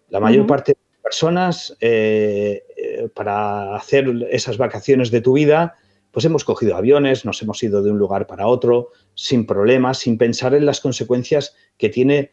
La 0.09 0.19
mayor 0.19 0.41
uh 0.41 0.44
-huh. 0.45 0.47
parte 0.47 0.71
de 0.74 0.79
las 0.94 1.01
personas, 1.01 1.77
eh, 1.81 2.63
eh, 2.77 3.09
para 3.13 3.75
hacer 3.75 4.07
esas 4.31 4.57
vacaciones 4.57 5.12
de 5.12 5.21
tu 5.21 5.33
vida, 5.33 5.75
pues 6.18 6.25
hemos 6.25 6.46
cogido 6.46 6.75
aviones, 6.75 7.25
nos 7.25 7.44
hemos 7.44 7.62
ido 7.62 7.84
de 7.84 7.92
un 7.92 8.00
lugar 8.00 8.25
para 8.25 8.48
otro, 8.48 8.90
sin 9.14 9.46
problemas, 9.46 10.00
sin 10.00 10.18
pensar 10.18 10.56
en 10.56 10.66
las 10.66 10.81
consecuencias 10.81 11.56
que 11.78 11.90
tiene, 11.90 12.31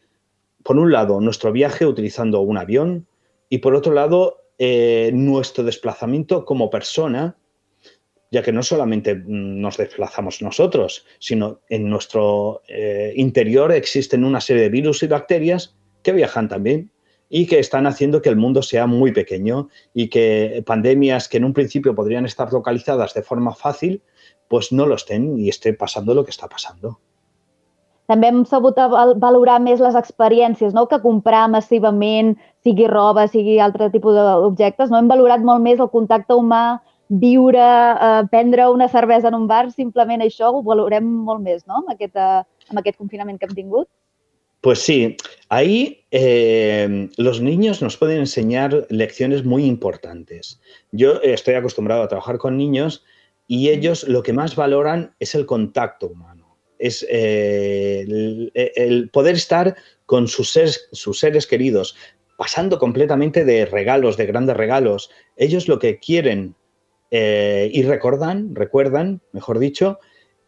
por 0.62 0.78
un 0.78 0.90
lado, 0.90 1.20
nuestro 1.20 1.52
viaje 1.52 1.84
utilizando 1.84 2.40
un 2.40 2.56
avión 2.56 3.06
y, 3.50 3.58
por 3.58 3.74
otro 3.74 3.92
lado, 3.92 4.38
eh, 4.56 5.10
nuestro 5.12 5.64
desplazamiento 5.64 6.46
como 6.46 6.70
persona 6.70 7.36
ya 8.30 8.42
que 8.42 8.52
no 8.52 8.62
solamente 8.62 9.22
nos 9.26 9.76
desplazamos 9.76 10.40
nosotros, 10.40 11.04
sino 11.18 11.60
en 11.68 11.90
nuestro 11.90 12.62
eh, 12.66 13.12
interior 13.16 13.70
existen 13.70 14.24
una 14.24 14.40
serie 14.40 14.62
de 14.62 14.70
virus 14.70 15.02
y 15.02 15.08
bacterias 15.08 15.76
que 16.02 16.12
viajan 16.12 16.48
también 16.48 16.90
y 17.28 17.46
que 17.46 17.58
están 17.58 17.86
haciendo 17.86 18.22
que 18.22 18.28
el 18.28 18.36
mundo 18.36 18.62
sea 18.62 18.86
muy 18.86 19.12
pequeño 19.12 19.68
y 19.92 20.08
que 20.08 20.62
pandemias 20.66 21.28
que 21.28 21.38
en 21.38 21.44
un 21.44 21.52
principio 21.52 21.94
podrían 21.94 22.26
estar 22.26 22.52
localizadas 22.52 23.14
de 23.14 23.22
forma 23.22 23.54
fàcil, 23.54 24.02
pues 24.48 24.72
no 24.72 24.86
lo 24.86 24.94
estén 24.94 25.34
i 25.40 25.48
esté 25.48 25.72
passant 25.72 26.06
lo 26.06 26.24
que 26.24 26.30
està 26.30 26.48
passant. 26.48 26.78
També 28.06 28.28
hem 28.28 28.42
sabut 28.44 28.76
valorar 29.16 29.60
més 29.64 29.80
les 29.80 29.94
experiències, 29.96 30.74
no? 30.76 30.84
que 30.86 31.00
comprar 31.00 31.48
massivament, 31.48 32.34
sigui 32.62 32.86
roba, 32.86 33.26
sigui 33.32 33.58
altre 33.58 33.88
tipus 33.90 34.14
d'objectes, 34.14 34.90
no? 34.90 35.00
hem 35.00 35.08
valorat 35.08 35.40
molt 35.40 35.64
més 35.64 35.80
el 35.80 35.88
contacte 35.88 36.36
humà, 36.36 36.80
viure, 37.08 37.64
eh, 37.64 38.22
prendre 38.30 38.68
una 38.70 38.88
cervesa 38.88 39.28
en 39.28 39.34
un 39.34 39.46
bar, 39.48 39.70
simplement 39.72 40.20
això 40.20 40.52
ho 40.52 40.62
valorem 40.62 41.04
molt 41.04 41.42
més, 41.42 41.64
¿no? 41.66 41.82
Amb 41.82 41.92
aquest, 41.92 42.16
eh, 42.16 42.42
amb 42.70 42.80
aquest 42.80 42.98
confinament 42.98 43.38
que 43.38 43.46
hem 43.46 43.54
tingut. 43.54 43.88
Pues 44.64 44.78
sí, 44.78 45.18
ahí 45.50 46.06
eh, 46.10 47.10
los 47.18 47.42
niños 47.42 47.82
nos 47.82 47.98
pueden 47.98 48.20
enseñar 48.20 48.86
lecciones 48.88 49.44
muy 49.44 49.66
importantes. 49.66 50.58
Yo 50.90 51.20
estoy 51.20 51.52
acostumbrado 51.52 52.02
a 52.02 52.08
trabajar 52.08 52.38
con 52.38 52.56
niños 52.56 53.04
y 53.46 53.68
ellos 53.68 54.08
lo 54.08 54.22
que 54.22 54.32
más 54.32 54.56
valoran 54.56 55.14
es 55.20 55.34
el 55.34 55.44
contacto 55.44 56.06
humano, 56.06 56.56
es 56.78 57.06
eh, 57.10 58.06
el, 58.08 58.52
el, 58.54 59.10
poder 59.10 59.34
estar 59.34 59.76
con 60.06 60.28
sus 60.28 60.50
seres, 60.52 60.88
sus 60.92 61.18
seres 61.18 61.46
queridos, 61.46 61.94
pasando 62.38 62.78
completamente 62.78 63.44
de 63.44 63.66
regalos, 63.66 64.16
de 64.16 64.24
grandes 64.24 64.56
regalos. 64.56 65.10
Ellos 65.36 65.68
lo 65.68 65.78
que 65.78 65.98
quieren 65.98 66.54
eh, 67.10 67.68
y 67.70 67.82
recuerdan, 67.82 68.54
recuerdan, 68.54 69.20
mejor 69.32 69.58
dicho, 69.58 69.98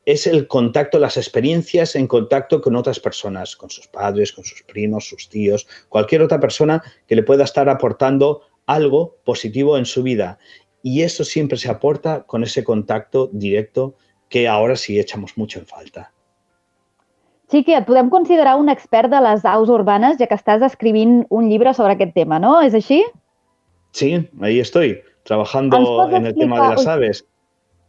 es 0.07 0.27
el 0.27 0.47
contacto, 0.47 0.99
las 0.99 1.17
experiencias 1.17 1.95
en 1.97 2.07
contacto 2.07 2.63
con 2.63 2.77
otras 2.77 2.99
personas, 3.01 3.57
con 3.57 3.69
sus 3.69 3.87
padres, 3.89 4.33
con 4.33 4.45
sus 4.45 4.63
primos, 4.63 5.09
sus 5.09 5.29
tíos, 5.29 5.67
cualquier 5.89 6.23
otra 6.23 6.41
persona 6.41 6.83
que 7.07 7.17
le 7.17 7.23
pueda 7.23 7.45
estar 7.45 7.69
aportando 7.69 8.43
algo 8.67 9.17
positivo 9.25 9.77
en 9.77 9.85
su 9.85 10.03
vida. 10.03 10.39
Y 10.83 11.03
eso 11.03 11.25
siempre 11.25 11.59
se 11.59 11.69
aporta 11.69 12.23
con 12.23 12.45
ese 12.45 12.63
contacto 12.65 13.29
directo 13.33 13.97
que 14.29 14.49
ahora 14.49 14.77
sí 14.77 14.99
echamos 14.99 15.37
mucho 15.37 15.59
en 15.59 15.67
falta. 15.67 16.13
Xiqui, 17.51 17.77
et 17.79 17.85
podem 17.87 18.09
considerar 18.11 18.57
un 18.59 18.67
expert 18.73 19.07
de 19.07 19.21
les 19.23 19.45
aus 19.47 19.69
urbanes, 19.71 20.17
ja 20.19 20.27
que 20.27 20.35
estàs 20.35 20.65
escrivint 20.67 21.21
un 21.31 21.47
llibre 21.47 21.71
sobre 21.79 21.95
aquest 21.95 22.11
tema, 22.17 22.41
no? 22.43 22.57
És 22.59 22.75
així? 22.75 23.05
Sí, 23.95 24.17
ahí 24.43 24.59
estoy. 24.59 24.97
trabajando 25.27 26.09
en 26.11 26.27
el 26.27 26.35
tema 26.35 26.63
de 26.63 26.75
las 26.77 26.87
aves. 26.87 27.27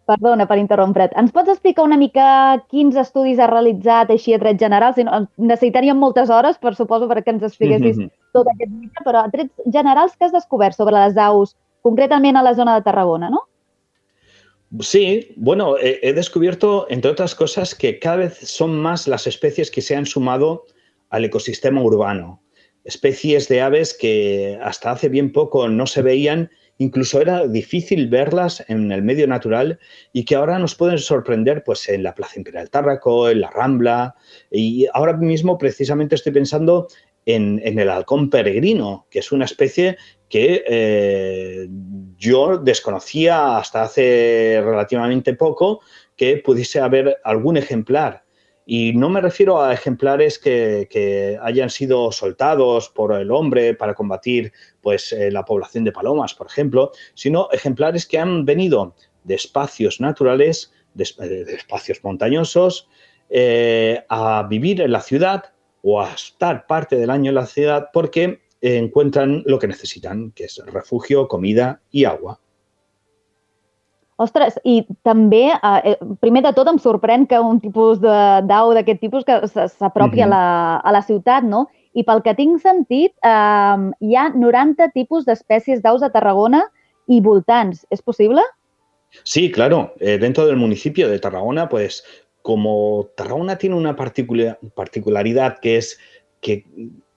Perdona 0.07 0.45
per 0.47 0.55
interrompre't. 0.61 1.11
Ens 1.19 1.33
pots 1.35 1.51
explicar 1.51 1.83
una 1.83 1.97
mica 1.99 2.25
quins 2.71 2.95
estudis 2.95 3.41
has 3.43 3.49
realitzat 3.51 4.13
així 4.13 4.33
a 4.33 4.39
trets 4.39 4.61
generals? 4.61 4.99
Necessitaríem 5.35 5.99
moltes 5.99 6.31
hores, 6.31 6.59
per 6.63 6.73
suposo, 6.77 7.09
perquè 7.11 7.33
ens 7.33 7.43
expliquessis 7.43 7.97
mm 7.97 8.05
-hmm. 8.05 8.11
tot 8.33 8.47
aquest 8.53 8.71
mite, 8.71 9.03
però 9.03 9.25
a 9.25 9.31
trets 9.33 9.53
generals, 9.65 10.15
què 10.15 10.25
has 10.25 10.31
descobert 10.31 10.75
sobre 10.75 10.95
les 10.95 11.17
aus, 11.17 11.55
concretament 11.81 12.37
a 12.37 12.43
la 12.43 12.53
zona 12.53 12.75
de 12.75 12.83
Tarragona, 12.83 13.29
no? 13.29 13.43
Sí, 14.79 15.33
bueno, 15.37 15.77
he, 15.77 15.99
he 16.03 16.13
descubierto, 16.13 16.87
entre 16.89 17.11
otras 17.11 17.35
cosas, 17.35 17.73
que 17.73 17.99
cada 17.99 18.17
vez 18.17 18.37
son 18.37 18.79
más 18.79 19.07
las 19.07 19.25
especies 19.25 19.71
que 19.71 19.81
se 19.81 19.95
han 19.95 20.05
sumado 20.05 20.65
al 21.09 21.25
ecosistema 21.25 21.81
urbano. 21.81 22.41
Especies 22.83 23.47
de 23.47 23.61
aves 23.61 23.93
que 23.93 24.59
hasta 24.61 24.91
hace 24.91 25.09
bien 25.09 25.31
poco 25.31 25.67
no 25.67 25.87
se 25.87 26.01
veían 26.01 26.49
incluso 26.77 27.22
era 27.22 27.48
difícil 27.48 28.07
verlas 28.07 28.63
en 28.67 28.91
el 28.91 29.01
medio 29.01 29.27
natural 29.27 29.79
y 30.13 30.25
que 30.25 30.36
ahora 30.36 30.60
nos 30.60 30.75
pueden 30.75 31.00
sorprender 31.00 31.63
pues, 31.63 31.88
en 31.89 32.03
la 32.03 32.13
Plaza 32.15 32.38
Imperial 32.38 32.69
Tárraco, 32.69 33.29
en 33.29 33.41
la 33.41 33.50
Rambla. 33.50 34.15
Y 34.51 34.88
ahora 34.93 35.13
mismo 35.13 35.57
precisamente 35.57 36.15
estoy 36.15 36.31
pensando 36.31 36.88
en, 37.25 37.62
el 37.63 37.89
halcón 37.89 38.29
peregrino, 38.29 39.05
que 39.10 39.19
es 39.19 39.31
una 39.31 39.46
especie 39.46 39.98
que 40.29 40.63
eh, 40.67 41.67
yo 42.17 42.57
desconocía 42.57 43.57
hasta 43.57 43.84
hace 43.84 44.62
relativamente 44.63 45.34
poco 45.34 45.81
que 46.15 46.38
pudiese 46.38 46.79
haber 46.79 47.17
algún 47.24 47.57
ejemplar 47.57 48.26
y 48.69 48.91
no 48.91 49.09
me 49.09 49.21
refiero 49.21 49.63
a 49.63 49.74
ejemplares 49.74 50.38
que, 50.38 51.39
hayan 51.41 51.69
sido 51.69 52.12
soltados 52.12 52.89
por 52.89 53.13
el 53.13 53.31
hombre 53.31 53.74
para 53.74 53.93
combatir 53.93 54.51
pues, 54.81 55.13
eh, 55.13 55.31
la 55.31 55.45
población 55.45 55.86
de 55.86 55.93
palomas, 55.93 56.33
por 56.33 56.47
ejemplo, 56.47 56.91
sino 57.13 57.47
ejemplares 57.53 58.05
que 58.05 58.19
han 58.19 58.43
venido 58.43 58.93
de 59.24 59.36
espacios 59.36 60.01
naturales, 60.01 60.74
de, 60.93 61.05
espacios 61.55 62.03
montañosos, 62.03 62.89
eh, 63.29 64.03
a 64.09 64.45
vivir 64.50 64.81
en 64.81 64.91
la 64.91 65.01
ciudad 65.01 65.53
o 65.81 66.01
a 66.01 66.12
estar 66.12 66.67
parte 66.67 66.97
del 66.97 67.09
año 67.09 67.29
en 67.29 67.36
la 67.36 67.45
ciudad 67.45 67.88
porque 67.93 68.41
encuentran 68.59 69.43
lo 69.45 69.59
que 69.59 69.67
necesitan, 69.67 70.31
que 70.31 70.43
es 70.43 70.62
refugio, 70.65 71.29
comida 71.29 71.79
y 71.89 72.03
agua. 72.03 72.41
Ostres, 74.17 74.55
i 74.65 74.81
també, 75.05 75.51
eh, 75.53 75.91
eh, 75.91 75.97
primer 76.19 76.41
de 76.41 76.51
tot, 76.57 76.67
em 76.71 76.79
sorprèn 76.81 77.27
que 77.29 77.38
un 77.39 77.59
tipus 77.62 78.00
d'au 78.01 78.74
d'aquest 78.74 79.00
tipus 79.00 79.24
que 79.24 79.36
s'apropi 79.47 80.17
mm 80.17 80.19
-hmm. 80.19 80.25
a, 80.25 80.27
la, 80.27 80.77
a 80.77 80.91
la 80.91 81.01
ciutat, 81.01 81.43
no? 81.43 81.67
I 81.93 82.03
pel 82.03 82.21
que 82.21 82.33
tinc 82.33 82.59
sentit, 82.62 83.13
eh, 83.24 83.77
hi 84.00 84.15
ha 84.15 84.29
90 84.33 84.89
tipus 84.93 85.25
d'espècies 85.25 85.81
d'aus 85.81 86.01
a 86.01 86.09
Tarragona 86.09 86.63
i 87.07 87.21
voltants. 87.21 87.86
¿Es 87.89 88.01
posible? 88.01 88.41
Sí, 89.24 89.51
claro. 89.51 89.93
Eh, 90.00 90.17
dentro 90.17 90.45
del 90.45 90.57
municipio 90.57 91.09
de 91.09 91.19
Tarragona, 91.19 91.69
pues 91.69 92.03
como 92.41 93.09
Tarragona 93.15 93.57
tiene 93.57 93.75
una 93.75 93.95
particular, 93.95 94.59
particularidad 94.75 95.59
que 95.59 95.77
es 95.77 96.00
que 96.41 96.65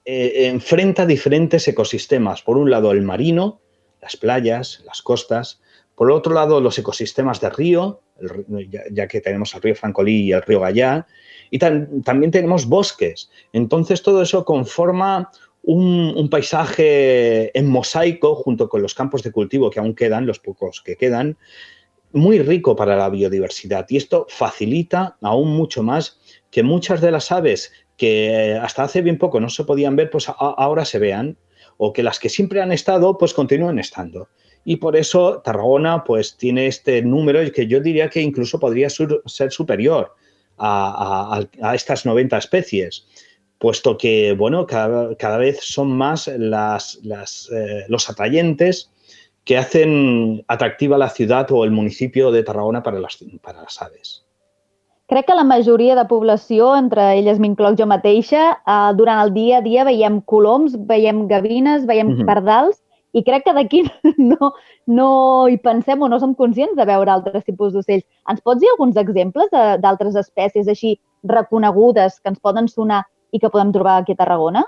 eh, 0.05 0.49
enfrenta 0.49 1.07
diferentes 1.07 1.67
ecosistemas. 1.69 2.43
Por 2.43 2.57
un 2.57 2.71
lado, 2.71 2.93
el 2.93 3.03
marino, 3.03 3.61
las 4.01 4.17
playas, 4.17 4.83
las 4.87 5.03
costas, 5.03 5.61
por 6.01 6.13
otro 6.13 6.33
lado, 6.33 6.63
los 6.63 6.79
ecosistemas 6.79 7.43
de 7.43 7.51
río, 7.51 8.01
ya, 8.91 9.07
que 9.07 9.21
tenemos 9.21 9.55
el 9.55 9.61
río 9.61 9.75
Francolí 9.75 10.23
y 10.23 10.33
el 10.33 10.41
río 10.41 10.61
Gallá, 10.61 11.07
y 11.51 11.59
también 11.59 12.31
tenemos 12.31 12.65
bosques. 12.65 13.29
Entonces, 13.53 14.03
todo 14.03 14.23
eso 14.23 14.47
conforma 14.47 15.31
un, 15.63 16.31
paisaje 16.31 17.51
en 17.53 17.69
mosaico 17.69 18.35
junto 18.35 18.71
con 18.71 18.81
los 18.81 18.95
campos 18.95 19.23
de 19.23 19.31
cultivo 19.31 19.69
que 19.69 19.79
aún 19.79 19.95
quedan, 19.95 20.25
los 20.25 20.39
pocos 20.39 20.81
que 20.81 20.97
quedan, 20.97 21.37
muy 22.13 22.39
rico 22.39 22.75
para 22.75 22.97
la 22.97 23.11
biodiversidad. 23.11 23.85
Y 23.91 23.99
esto 23.99 24.25
facilita 24.31 25.19
aún 25.21 25.55
mucho 25.55 25.83
más 25.83 26.19
que 26.51 26.63
muchas 26.63 27.03
de 27.03 27.11
las 27.11 27.31
aves 27.31 27.73
que 27.99 28.59
hasta 28.59 28.85
hace 28.85 29.03
bien 29.03 29.19
poco 29.19 29.39
no 29.39 29.51
se 29.51 29.65
podían 29.65 29.97
ver, 29.97 30.09
pues 30.09 30.31
ahora 30.31 30.87
se 30.87 30.99
vean, 30.99 31.37
o 31.77 31.93
que 31.93 32.03
las 32.03 32.19
que 32.19 32.31
siempre 32.31 32.63
han 32.63 32.73
estado, 32.73 33.19
pues 33.19 33.35
continúen 33.35 33.79
estando 33.79 34.31
y 34.65 34.77
por 34.77 34.97
eso 34.97 35.41
Tarragona 35.43 36.05
pues 36.05 36.37
tiene 36.37 36.67
este 36.67 37.03
número 37.03 37.41
que 37.53 37.67
yo 37.67 37.81
diría 37.81 38.09
que 38.09 38.21
incluso 38.21 38.61
podría 38.61 38.89
ser 38.91 39.53
superior 39.53 40.15
a, 40.59 41.41
estas 41.75 42.05
90 42.05 42.37
especies, 42.37 43.07
puesto 43.59 43.97
que 43.97 44.35
bueno, 44.35 44.67
cada, 44.67 45.37
vez 45.39 45.61
son 45.63 45.93
más 45.97 46.29
las, 46.29 46.99
eh, 47.53 47.85
los 47.89 48.11
atrayentes 48.11 48.91
que 49.45 49.57
hacen 49.57 50.45
atractiva 50.49 50.99
la 50.99 51.09
ciudad 51.09 51.51
o 51.51 51.65
el 51.65 51.71
municipio 51.71 52.31
de 52.31 52.43
Tarragona 52.43 52.83
para 52.83 53.01
las, 53.01 53.19
para 53.43 53.63
las 53.63 53.81
aves. 53.81 54.25
Crec 55.09 55.27
que 55.27 55.35
la 55.35 55.43
majoria 55.43 55.97
de 55.97 56.05
població, 56.05 56.77
entre 56.79 57.19
elles 57.19 57.41
m'incloc 57.43 57.75
jo 57.75 57.87
mateixa, 57.91 58.61
eh, 58.63 58.93
durant 58.95 59.25
el 59.25 59.33
dia 59.35 59.59
a 59.59 59.65
dia 59.65 59.83
veiem 59.83 60.21
coloms, 60.23 60.77
veiem 60.87 61.27
gavines, 61.27 61.83
veiem 61.89 62.13
-huh. 62.15 62.27
pardals, 62.29 62.79
i 63.13 63.23
crec 63.27 63.45
que 63.47 63.55
d'aquí 63.57 63.85
no, 64.33 64.53
no 64.87 65.11
hi 65.51 65.59
pensem 65.63 66.03
o 66.03 66.09
no 66.09 66.21
som 66.23 66.35
conscients 66.39 66.77
de 66.79 66.89
veure 66.89 67.13
altres 67.13 67.47
tipus 67.47 67.73
d'ocells. 67.75 68.07
Ens 68.31 68.43
pots 68.45 68.61
dir 68.63 68.71
alguns 68.73 68.99
exemples 69.01 69.51
d'altres 69.53 70.19
espècies 70.21 70.69
així 70.69 70.99
reconegudes 71.23 72.21
que 72.21 72.33
ens 72.33 72.43
poden 72.43 72.69
sonar 72.69 73.05
i 73.31 73.41
que 73.41 73.51
podem 73.51 73.73
trobar 73.73 74.01
aquí 74.01 74.17
a 74.17 74.23
Tarragona? 74.23 74.65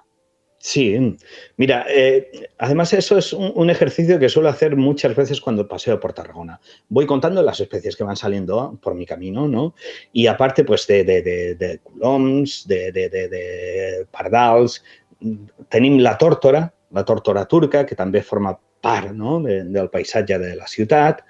Sí, 0.64 1.16
mira, 1.56 1.84
eh, 1.88 2.48
además 2.56 2.92
eso 2.92 3.18
es 3.18 3.32
un, 3.32 3.50
un, 3.56 3.68
ejercicio 3.68 4.20
que 4.20 4.28
suelo 4.28 4.48
hacer 4.48 4.76
muchas 4.76 5.16
veces 5.16 5.40
cuando 5.40 5.66
paseo 5.66 5.98
por 5.98 6.12
Tarragona. 6.12 6.60
Voy 6.88 7.04
contando 7.04 7.42
las 7.42 7.58
especies 7.58 7.96
que 7.96 8.04
van 8.04 8.14
saliendo 8.14 8.78
por 8.80 8.94
mi 8.94 9.04
camino, 9.04 9.48
¿no? 9.48 9.74
Y 10.12 10.28
aparte, 10.28 10.62
pues, 10.62 10.86
de, 10.86 11.02
de, 11.02 11.20
de, 11.20 11.54
de 11.56 11.78
culoms, 11.80 12.68
de, 12.68 12.92
de, 12.92 13.08
de, 13.08 13.28
de 13.28 14.06
pardals, 14.12 14.84
tenim 15.68 15.98
la 15.98 16.16
tórtora, 16.16 16.72
la 16.92 17.04
tórtora 17.04 17.44
turca, 17.48 17.84
que 17.86 17.96
també 17.96 18.22
forma 18.22 18.52
part 18.82 19.12
no? 19.16 19.40
de, 19.42 19.62
del 19.64 19.88
paisatge 19.90 20.38
de 20.38 20.54
la 20.56 20.68
ciutat. 20.68 21.22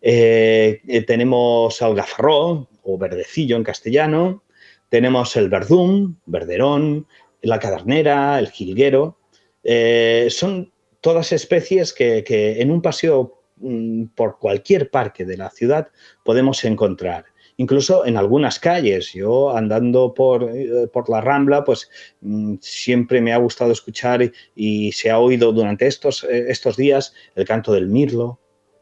Eh, 0.00 0.80
eh, 0.86 1.02
tenemos 1.06 1.80
el 1.82 1.94
gafarró, 1.94 2.68
o 2.82 2.98
verdecillo 2.98 3.56
en 3.56 3.64
castellano. 3.64 4.42
Tenemos 4.88 5.36
el 5.36 5.48
verdum, 5.48 6.16
verderón, 6.26 7.06
la 7.42 7.58
cadernera, 7.58 8.38
el 8.38 8.48
jilguero. 8.50 9.18
Eh, 9.62 10.28
son 10.30 10.72
todas 11.00 11.32
especies 11.32 11.92
que, 11.92 12.24
que 12.24 12.60
en 12.60 12.70
un 12.70 12.82
paseo 12.82 13.42
mm, 13.56 14.06
por 14.14 14.38
cualquier 14.38 14.90
parque 14.90 15.24
de 15.24 15.36
la 15.36 15.50
ciudad 15.50 15.88
podemos 16.24 16.64
encontrar 16.64 17.26
incluso 17.60 18.06
en 18.06 18.16
algunas 18.16 18.58
calles. 18.58 19.12
Yo 19.12 19.54
andando 19.54 20.14
por, 20.14 20.44
eh, 20.44 20.86
por 20.90 21.10
la 21.10 21.20
Rambla, 21.20 21.62
pues 21.62 21.90
mm, 22.22 22.54
siempre 22.62 23.20
me 23.20 23.34
ha 23.34 23.36
gustado 23.36 23.70
escuchar 23.70 24.32
y, 24.56 24.92
se 24.92 25.10
ha 25.10 25.18
oído 25.18 25.52
durante 25.52 25.86
estos, 25.86 26.24
eh, 26.24 26.46
estos 26.48 26.78
días 26.78 27.12
el 27.34 27.44
canto 27.44 27.72
del 27.72 27.86
mirlo, 27.86 28.38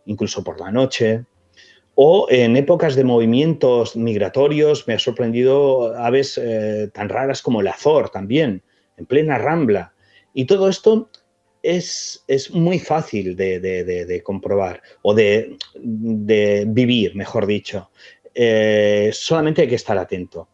incluso 0.07 0.45
por 0.45 0.61
la 0.61 0.71
noche. 0.71 1.25
O 1.97 2.29
en 2.31 2.57
épocas 2.57 2.95
de 2.95 3.03
movimientos 3.03 3.97
migratorios 3.97 4.87
me 4.87 4.95
ha 4.95 5.01
sorprendido 5.01 5.97
aves 5.97 6.39
eh, 6.41 6.89
tan 6.95 7.09
raras 7.09 7.43
como 7.43 7.61
el 7.61 7.67
azor 7.67 8.11
también, 8.11 8.63
en 8.97 9.07
plena 9.07 9.39
rambla. 9.39 9.93
Y 10.35 10.45
todo 10.45 10.69
esto 10.69 11.11
es, 11.63 12.25
es 12.29 12.51
muy 12.53 12.79
fácil 12.79 13.37
de, 13.37 13.61
de, 13.61 13.85
de, 13.85 14.23
comprobar 14.23 14.83
o 15.03 15.15
de, 15.15 15.57
vivir, 16.69 17.15
mejor 17.17 17.47
dicho. 17.47 17.91
Eh, 18.41 19.11
solamente 19.13 19.63
hay 19.63 19.69
que 19.69 19.75
estar 19.75 19.99
atento 19.99 20.47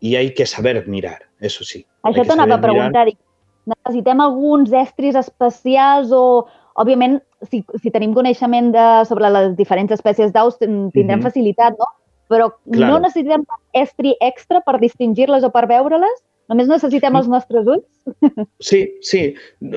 i 0.00 0.16
hay 0.16 0.34
que 0.34 0.44
saber 0.44 0.88
mirar, 0.88 1.22
eso 1.38 1.62
sí. 1.62 1.86
Això 2.02 2.24
t'anava 2.26 2.56
a 2.56 2.60
preguntar. 2.60 3.06
Mirar. 3.06 3.22
Necessitem 3.68 4.20
alguns 4.24 4.72
estris 4.74 5.14
especials 5.14 6.10
o, 6.10 6.48
òbviament, 6.74 7.20
si, 7.46 7.62
si 7.78 7.92
tenim 7.94 8.14
coneixement 8.16 8.72
de, 8.74 8.86
sobre 9.06 9.30
les 9.30 9.54
diferents 9.58 9.94
espècies 9.94 10.34
d'aus, 10.34 10.58
tindrem 10.58 10.90
mm 10.90 11.14
-hmm. 11.14 11.22
facilitat, 11.22 11.78
no? 11.78 11.86
Però 12.28 12.50
claro. 12.72 12.92
no 12.92 12.98
necessitem 13.06 13.44
estri 13.72 14.16
extra 14.20 14.60
per 14.60 14.80
distingir-les 14.80 15.44
o 15.44 15.50
per 15.50 15.68
veure-les? 15.68 16.18
Només 16.48 16.66
necessitem 16.66 17.14
els 17.14 17.28
nostres 17.28 17.66
ulls? 17.66 17.86
Sí, 18.60 18.98
sí. 19.00 19.34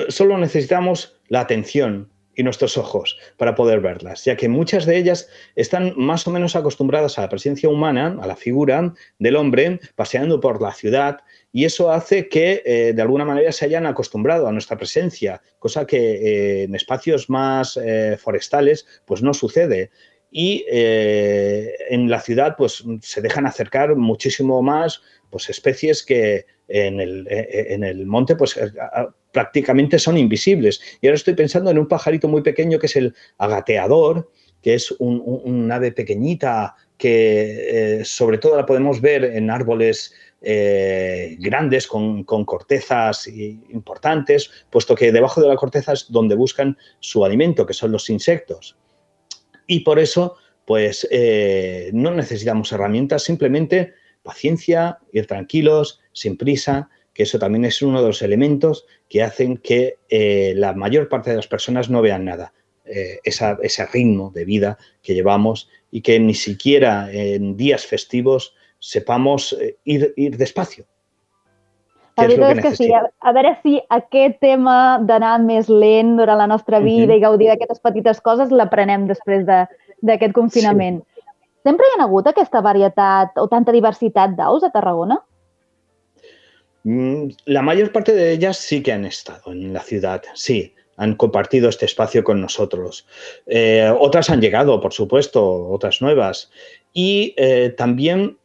Solo 0.08 0.36
necesitamos 0.38 1.14
la 1.28 1.40
atención, 1.40 2.08
y 2.34 2.42
nuestros 2.42 2.78
ojos 2.78 3.18
para 3.36 3.54
poder 3.54 3.80
verlas, 3.80 4.24
ya 4.24 4.36
que 4.36 4.48
muchas 4.48 4.86
de 4.86 4.96
ellas 4.96 5.28
están 5.54 5.92
más 5.96 6.26
o 6.26 6.30
menos 6.30 6.56
acostumbradas 6.56 7.18
a 7.18 7.22
la 7.22 7.28
presencia 7.28 7.68
humana, 7.68 8.18
a 8.20 8.26
la 8.26 8.36
figura 8.36 8.94
del 9.18 9.36
hombre 9.36 9.80
paseando 9.94 10.40
por 10.40 10.62
la 10.62 10.72
ciudad, 10.72 11.20
y 11.52 11.66
eso 11.66 11.92
hace 11.92 12.28
que 12.28 12.62
eh, 12.64 12.92
de 12.94 13.02
alguna 13.02 13.26
manera 13.26 13.52
se 13.52 13.66
hayan 13.66 13.86
acostumbrado 13.86 14.46
a 14.48 14.52
nuestra 14.52 14.78
presencia, 14.78 15.42
cosa 15.58 15.86
que 15.86 15.98
eh, 15.98 16.62
en 16.64 16.74
espacios 16.74 17.28
más 17.28 17.76
eh, 17.76 18.16
forestales 18.18 18.86
pues 19.04 19.22
no 19.22 19.34
sucede. 19.34 19.90
Y 20.34 20.64
en 20.66 22.08
la 22.08 22.18
ciudad 22.18 22.54
pues 22.56 22.82
se 23.02 23.20
dejan 23.20 23.44
acercar 23.44 23.96
muchísimo 23.96 24.62
más 24.62 25.02
pues 25.28 25.50
especies 25.50 26.02
que 26.02 26.46
en 26.68 27.00
el, 27.00 27.26
en 27.28 27.84
el 27.84 28.06
monte 28.06 28.34
pues 28.34 28.58
prácticamente 29.32 29.98
son 29.98 30.16
invisibles. 30.18 30.80
Y 31.00 31.06
ahora 31.06 31.16
estoy 31.16 31.34
pensando 31.34 31.70
en 31.70 31.78
un 31.78 31.88
pajarito 31.88 32.28
muy 32.28 32.42
pequeño 32.42 32.78
que 32.78 32.86
es 32.86 32.96
el 32.96 33.14
agateador, 33.38 34.30
que 34.62 34.74
es 34.74 34.94
un, 34.98 35.70
ave 35.72 35.92
pequeñita 35.92 36.76
que 36.96 37.98
eh, 38.00 38.04
sobre 38.04 38.38
todo 38.38 38.56
la 38.56 38.64
podemos 38.64 39.00
ver 39.00 39.24
en 39.24 39.50
árboles 39.50 40.14
eh, 40.40 41.36
grandes 41.40 41.86
con, 41.88 42.22
cortezas 42.24 43.26
importantes, 43.26 44.50
puesto 44.70 44.94
que 44.94 45.10
debajo 45.10 45.40
de 45.40 45.48
la 45.48 45.56
corteza 45.56 45.92
es 45.92 46.06
donde 46.10 46.36
buscan 46.36 46.76
su 47.00 47.24
alimento, 47.24 47.66
que 47.66 47.74
son 47.74 47.90
los 47.90 48.08
insectos. 48.08 48.76
Y 49.66 49.80
por 49.80 49.98
eso, 49.98 50.36
pues 50.64 51.08
eh, 51.10 51.90
no 51.92 52.12
necesitamos 52.12 52.70
herramientas, 52.72 53.24
simplemente 53.24 53.94
paciencia, 54.22 54.98
ir 55.12 55.26
tranquilos, 55.26 56.00
sin 56.12 56.36
prisa, 56.36 56.88
que 57.14 57.24
eso 57.24 57.38
también 57.38 57.64
es 57.64 57.82
uno 57.82 58.00
de 58.00 58.08
los 58.08 58.22
elementos 58.22 58.86
que 59.08 59.22
hacen 59.22 59.58
que 59.58 59.98
la 60.56 60.72
mayor 60.72 61.08
parte 61.08 61.30
de 61.30 61.36
las 61.36 61.46
personas 61.46 61.90
no 61.90 62.02
vean 62.02 62.24
nada. 62.24 62.52
ese 62.84 63.86
ritmo 63.86 64.30
de 64.34 64.44
vida 64.44 64.76
que 65.02 65.14
llevamos 65.14 65.68
y 65.90 66.00
que 66.02 66.18
ni 66.18 66.34
siquiera 66.34 67.08
en 67.12 67.56
días 67.56 67.86
festivos 67.86 68.54
sepamos 68.82 69.52
eh, 69.52 69.76
ir, 69.84 70.12
ir 70.16 70.36
despacio. 70.36 70.84
La 72.18 72.26
veritat 72.28 72.58
és 72.58 72.64
que, 72.64 72.72
sí, 72.76 72.88
a, 72.92 73.06
a 73.24 73.32
veure 73.32 73.54
si 73.62 73.78
aquest 73.94 74.34
tema 74.44 74.98
d'anar 75.00 75.38
més 75.40 75.70
lent 75.72 76.18
durant 76.18 76.36
la 76.36 76.48
nostra 76.50 76.80
vida 76.82 77.06
uh 77.06 77.14
-huh. 77.14 77.16
i 77.16 77.24
gaudir 77.24 77.48
d'aquestes 77.48 77.80
petites 77.80 78.20
coses 78.20 78.50
l'aprenem 78.50 79.06
després 79.06 79.46
d'aquest 79.46 80.32
de, 80.34 80.38
confinament. 80.40 81.00
Sí. 81.00 81.22
Sempre 81.64 81.86
hi 81.86 81.94
ha 81.96 82.04
hagut 82.04 82.26
aquesta 82.26 82.60
varietat 82.60 83.38
o 83.38 83.46
tanta 83.48 83.72
diversitat 83.72 84.36
d'aus 84.36 84.62
a 84.62 84.70
Tarragona? 84.70 85.22
Mm, 86.84 87.28
la 87.44 87.62
mayor 87.62 87.92
parte 87.92 88.12
de 88.12 88.32
ellas 88.32 88.56
sí 88.56 88.82
que 88.82 88.92
han 88.92 89.04
estado 89.04 89.52
en 89.52 89.72
la 89.72 89.80
ciudad, 89.80 90.22
sí. 90.34 90.74
han 90.96 91.14
compartido 91.14 91.68
este 91.68 91.86
espacio 91.86 92.24
con 92.24 92.40
nosotros. 92.40 93.06
Eh, 93.46 93.92
otras 93.98 94.30
han 94.30 94.40
llegado, 94.40 94.80
por 94.80 94.92
supuesto, 94.92 95.68
otras 95.68 96.02
nuevas. 96.02 96.50
Y 96.92 97.34
eh, 97.36 97.70
también 97.76 98.38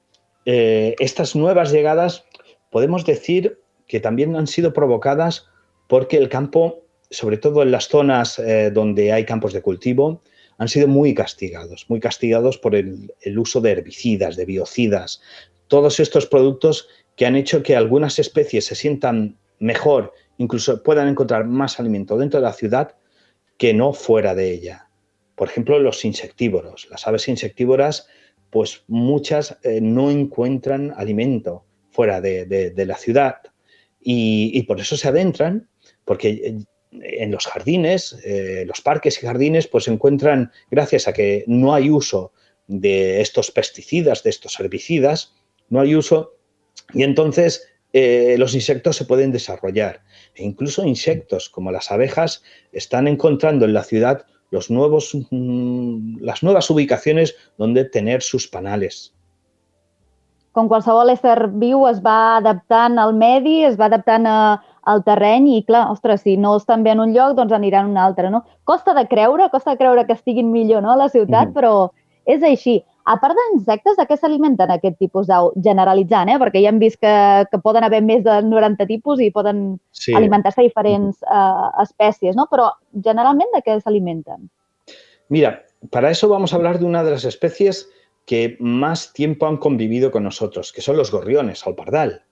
eh, 0.46 0.96
estas 1.00 1.36
nuevas 1.36 1.72
llegadas, 1.72 2.26
podemos 2.70 3.06
decir 3.06 3.60
que 3.88 4.00
también 4.00 4.36
han 4.36 4.48
sido 4.48 4.74
provocadas 4.74 5.48
porque 5.88 6.18
el 6.18 6.30
campo, 6.30 6.84
sobre 7.10 7.38
todo 7.38 7.64
en 7.64 7.72
las 7.72 7.88
zonas 7.88 8.42
donde 8.74 9.14
hay 9.14 9.24
campos 9.24 9.54
de 9.54 9.62
cultivo, 9.62 10.22
han 10.58 10.68
sido 10.68 10.90
muy 10.90 11.14
castigados, 11.14 11.86
muy 11.88 12.02
castigados 12.02 12.58
por 12.58 12.76
el, 12.76 13.14
el 13.22 13.40
uso 13.40 13.62
de 13.62 13.72
herbicidas, 13.72 14.36
de 14.36 14.44
biocidas, 14.44 15.22
todos 15.70 16.02
estos 16.02 16.26
productos 16.26 16.90
que 17.18 17.26
han 17.26 17.36
hecho 17.36 17.62
que 17.62 17.76
algunas 17.76 18.18
especies 18.20 18.66
se 18.66 18.76
sientan 18.76 19.38
mejor 19.60 20.14
incluso 20.38 20.82
puedan 20.84 21.08
encontrar 21.08 21.46
más 21.46 21.80
alimento 21.80 22.18
dentro 22.18 22.40
de 22.40 22.46
la 22.46 22.54
ciudad 22.54 22.96
que 23.58 23.74
no 23.74 23.94
fuera 23.94 24.36
de 24.36 24.52
ella. 24.52 24.90
Por 25.36 25.50
ejemplo, 25.50 25.80
los 25.80 26.06
insectívoros. 26.06 26.88
Las 26.90 27.08
aves 27.08 27.28
insectívoras, 27.28 28.08
pues 28.50 28.84
muchas 28.88 29.58
eh, 29.64 29.82
no 29.82 30.10
encuentran 30.10 30.94
alimento 30.96 31.66
fuera 31.90 32.22
de, 32.22 32.74
la 32.76 32.98
ciudad 32.98 33.38
y, 34.00 34.62
por 34.64 34.80
eso 34.80 34.96
se 34.96 35.08
adentran, 35.08 35.68
porque 36.06 36.30
eh, 36.30 36.58
en 36.92 37.32
los 37.32 37.48
jardines, 37.48 38.18
eh, 38.24 38.64
los 38.68 38.82
parques 38.82 39.22
y 39.22 39.26
jardines, 39.26 39.68
pues 39.68 39.86
se 39.86 39.92
encuentran, 39.92 40.52
gracias 40.70 41.08
a 41.08 41.14
que 41.14 41.44
no 41.48 41.74
hay 41.74 41.90
uso 41.90 42.32
de 42.68 43.22
estos 43.22 43.50
pesticidas, 43.52 44.24
de 44.24 44.30
estos 44.30 44.60
herbicidas, 44.60 45.34
no 45.70 45.82
hay 45.82 45.96
uso, 45.96 46.37
y 46.94 47.04
entonces 47.04 47.68
los 47.94 48.54
insectos 48.54 48.96
se 48.96 49.06
pueden 49.06 49.32
desarrollar. 49.32 50.02
E 50.36 50.44
incluso 50.44 50.86
insectos 50.86 51.50
como 51.50 51.72
las 51.72 51.92
abejas 51.92 52.44
están 52.72 53.08
encontrando 53.08 53.66
en 53.66 53.74
la 53.74 53.84
ciudad 53.84 54.26
los 54.52 54.70
nuevos, 54.70 55.16
mm, 55.32 56.20
las 56.22 56.44
nuevas 56.44 56.70
ubicaciones 56.70 57.36
donde 57.58 57.86
tener 57.86 58.22
sus 58.22 58.48
panales. 58.48 59.14
Com 60.58 60.66
qualsevol 60.72 61.12
ésser 61.14 61.52
viu 61.62 61.84
es 61.86 62.00
va 62.02 62.38
adaptant 62.40 62.98
al 62.98 63.12
medi, 63.14 63.60
es 63.68 63.76
va 63.78 63.92
adaptant 63.92 64.26
a, 64.26 64.38
al 64.90 65.04
terreny 65.06 65.52
i, 65.54 65.60
clar, 65.68 65.84
ostres, 65.92 66.24
si 66.26 66.34
no 66.38 66.56
estan 66.58 66.82
bé 66.82 66.96
en 66.96 67.04
un 67.04 67.14
lloc, 67.14 67.36
doncs 67.38 67.54
aniran 67.54 67.86
a 67.86 67.92
un 67.92 68.00
altre, 68.02 68.32
no? 68.34 68.42
Costa 68.66 68.96
de 68.98 69.06
creure, 69.12 69.52
costa 69.54 69.76
de 69.76 69.78
creure 69.84 70.08
que 70.08 70.18
estiguin 70.18 70.50
millor 70.50 70.82
no, 70.82 70.96
a 70.96 70.98
la 71.04 71.10
ciutat, 71.14 71.52
mm. 71.52 71.54
però 71.54 71.92
és 72.26 72.42
així. 72.42 72.80
A 73.08 73.16
part 73.22 73.38
d'insectes, 73.38 73.96
de 73.96 74.04
què 74.04 74.18
s'alimenten 74.20 74.72
aquest 74.74 74.98
tipus 75.00 75.30
d'au? 75.30 75.54
Generalitzant, 75.64 76.28
eh? 76.28 76.36
perquè 76.42 76.60
ja 76.60 76.74
hem 76.74 76.82
vist 76.82 77.00
que, 77.00 77.14
que 77.48 77.60
poden 77.64 77.86
haver 77.88 78.02
més 78.04 78.26
de 78.26 78.42
90 78.44 78.88
tipus 78.90 79.22
i 79.24 79.30
poden 79.32 79.78
sí. 79.96 80.12
alimentar-se 80.18 80.66
diferents 80.66 81.22
uh, 81.24 81.70
espècies, 81.86 82.36
¿no? 82.36 82.50
Però 82.52 82.68
generalment 83.06 83.54
de 83.56 83.64
què 83.64 83.78
s'alimenten? 83.80 84.50
Mira, 85.32 85.54
para 85.94 86.12
eso 86.12 86.28
vamos 86.28 86.52
a 86.52 86.58
hablar 86.58 86.80
de 86.80 86.86
una 86.86 87.04
de 87.04 87.12
las 87.16 87.24
especies 87.24 87.88
que 88.26 88.58
más 88.60 89.14
tiempo 89.14 89.48
han 89.48 89.56
convivido 89.56 90.12
con 90.12 90.24
nosotros, 90.24 90.74
que 90.74 90.82
son 90.82 90.98
los 90.98 91.12
gorriones, 91.12 91.66
al 91.66 91.76
pardal. 91.76 92.24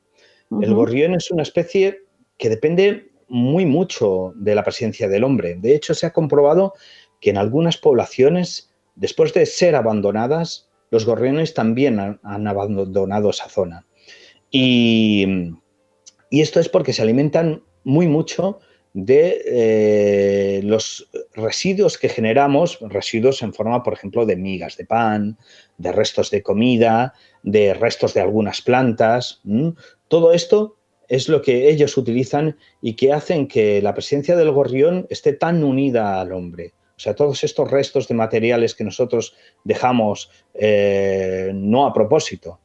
Uh 0.50 0.58
-huh. 0.60 0.66
El 0.66 0.74
gorrión 0.76 1.16
es 1.16 1.32
una 1.32 1.44
especie 1.44 2.02
que 2.38 2.50
depende 2.50 3.12
muy 3.30 3.66
mucho 3.66 4.34
de 4.36 4.56
la 4.56 4.64
presencia 4.64 5.08
del 5.08 5.24
hombre. 5.24 5.56
De 5.56 5.74
hecho, 5.74 5.94
se 5.94 6.06
ha 6.06 6.12
comprobado 6.12 6.74
que 7.22 7.30
en 7.30 7.38
algunas 7.38 7.78
poblaciones 7.78 8.75
Después 8.96 9.34
de 9.34 9.46
ser 9.46 9.76
abandonadas, 9.76 10.70
los 10.90 11.06
gorriones 11.06 11.54
también 11.54 12.00
han, 12.00 12.48
abandonado 12.48 13.30
esa 13.30 13.50
zona. 13.50 13.86
Y, 14.50 15.28
esto 16.32 16.60
es 16.60 16.70
porque 16.70 16.94
se 16.94 17.02
alimentan 17.02 17.64
muy 17.84 18.08
mucho 18.08 18.60
de 18.94 19.42
eh, 19.46 20.62
los 20.64 21.10
residuos 21.34 21.98
que 21.98 22.10
generamos, 22.10 22.80
residuos 22.82 23.42
en 23.42 23.54
forma, 23.54 23.84
por 23.84 23.94
ejemplo, 23.94 24.26
de 24.26 24.38
migas 24.38 24.78
de 24.78 24.86
pan, 24.86 25.38
de 25.78 25.92
restos 25.92 26.32
de 26.32 26.42
comida, 26.42 27.14
de 27.44 27.74
restos 27.74 28.14
de 28.14 28.22
algunas 28.22 28.62
plantas. 28.62 29.42
Todo 30.08 30.34
esto 30.34 30.78
es 31.08 31.30
lo 31.30 31.42
que 31.42 31.70
ellos 31.70 31.98
utilizan 31.98 32.58
y 32.82 32.94
que 32.94 33.14
hacen 33.14 33.48
que 33.48 33.82
la 33.82 33.94
presencia 33.94 34.36
del 34.36 34.52
gorrión 34.52 35.08
esté 35.10 35.34
tan 35.34 35.64
unida 35.64 36.20
al 36.22 36.32
hombre. 36.32 36.74
O 36.98 37.00
sea, 37.00 37.14
todos 37.14 37.44
estos 37.44 37.70
restos 37.70 38.08
de 38.08 38.16
materiales 38.16 38.74
que 38.74 38.84
nosotros 38.84 39.36
dejamos 39.64 40.32
eh, 40.54 41.52
no 41.54 41.86
a 41.86 41.94
propósito 41.94 42.60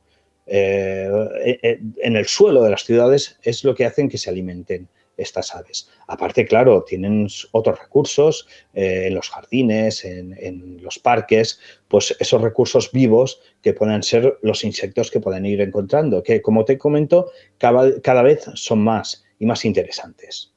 eh, 0.46 1.08
eh, 1.44 1.80
en 2.02 2.16
el 2.16 2.26
suelo 2.26 2.62
de 2.62 2.70
las 2.70 2.84
ciudades 2.84 3.38
es 3.42 3.64
lo 3.64 3.74
que 3.74 3.84
hacen 3.84 4.08
que 4.08 4.18
se 4.18 4.30
alimenten 4.30 4.88
estas 5.16 5.54
aves. 5.54 5.90
Aparte, 6.06 6.46
claro, 6.46 6.82
tienen 6.82 7.28
otros 7.52 7.78
recursos 7.78 8.48
en 8.72 9.14
los 9.14 9.28
jardines, 9.28 10.02
en, 10.06 10.78
los 10.80 10.98
parques, 10.98 11.60
pues 11.88 12.16
esos 12.18 12.40
recursos 12.40 12.90
vivos 12.90 13.42
que 13.60 13.74
pueden 13.74 14.02
ser 14.02 14.38
los 14.40 14.64
insectos 14.64 15.10
que 15.10 15.20
pueden 15.20 15.44
ir 15.44 15.60
encontrando, 15.60 16.22
que 16.22 16.40
como 16.40 16.64
te 16.64 16.78
comento, 16.78 17.30
cada, 17.58 18.22
vez 18.22 18.46
son 18.54 18.82
más 18.82 19.22
y 19.38 19.44
más 19.44 19.66
interesantes. 19.66 20.54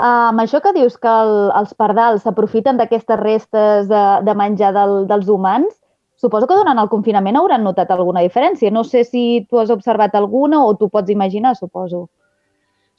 Amb 0.00 0.40
això 0.42 0.60
que 0.64 0.72
dius 0.76 0.96
que 1.00 1.10
el, 1.10 1.50
els 1.58 1.74
pardals 1.78 2.24
s'aprofiten 2.24 2.80
d'aquestes 2.80 3.20
restes 3.20 3.90
de, 3.90 4.04
de 4.26 4.34
menjar 4.34 4.72
del, 4.76 5.04
dels 5.10 5.28
humans, 5.28 5.74
suposo 6.20 6.46
que 6.46 6.56
durant 6.58 6.78
el 6.78 6.90
confinament 6.92 7.38
hauran 7.40 7.64
notat 7.64 7.90
alguna 7.90 8.24
diferència. 8.24 8.70
No 8.70 8.84
sé 8.84 9.04
si 9.08 9.46
tu 9.48 9.60
has 9.60 9.72
observat 9.72 10.16
alguna 10.18 10.64
o 10.64 10.74
tu 10.76 10.90
pots 10.92 11.10
imaginar, 11.10 11.56
suposo. 11.56 12.08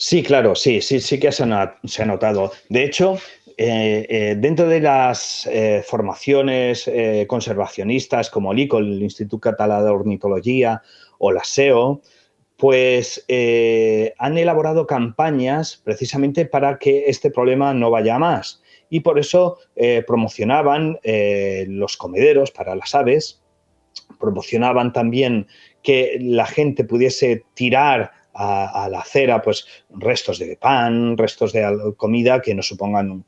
Sí, 0.01 0.23
claro, 0.23 0.55
sí, 0.55 0.81
sí, 0.81 0.99
sí 0.99 1.19
que 1.19 1.31
se 1.31 1.43
ha, 1.43 1.75
se 1.83 2.01
ha 2.01 2.05
notado. 2.07 2.51
De 2.69 2.83
hecho, 2.83 3.17
eh, 3.57 4.07
eh, 4.09 4.35
dentro 4.35 4.67
de 4.67 4.79
las 4.81 5.45
eh, 5.45 5.83
formaciones 5.85 6.87
eh, 6.87 7.27
conservacionistas 7.27 8.31
como 8.31 8.51
el 8.51 8.59
ICO, 8.59 8.79
el 8.79 9.03
Instituto 9.03 9.51
Català 9.51 9.83
de 9.83 9.91
Ornitología, 9.91 10.81
o 11.19 11.31
la 11.31 11.43
SEO, 11.43 12.01
pues 12.61 13.25
eh, 13.27 14.13
han 14.19 14.37
elaborado 14.37 14.85
campañas 14.85 15.81
precisamente 15.83 16.45
para 16.45 16.77
que 16.77 17.05
este 17.07 17.31
problema 17.31 17.73
no 17.73 17.89
vaya 17.89 18.19
más. 18.19 18.61
Y 18.87 18.99
por 18.99 19.17
eso 19.17 19.57
eh, 19.75 20.03
promocionaban 20.05 20.99
eh, 21.01 21.65
los 21.67 21.97
comederos 21.97 22.51
para 22.51 22.75
las 22.75 22.93
aves, 22.93 23.41
promocionaban 24.19 24.93
también 24.93 25.47
que 25.81 26.19
la 26.21 26.45
gente 26.45 26.83
pudiese 26.83 27.45
tirar 27.55 28.11
a, 28.35 28.87
la 28.91 28.99
acera 28.99 29.41
pues 29.41 29.65
restos 29.89 30.37
de 30.37 30.55
pan, 30.55 31.17
restos 31.17 31.53
de 31.53 31.65
comida 31.97 32.43
que 32.43 32.53
no 32.53 32.61
supongan 32.61 33.25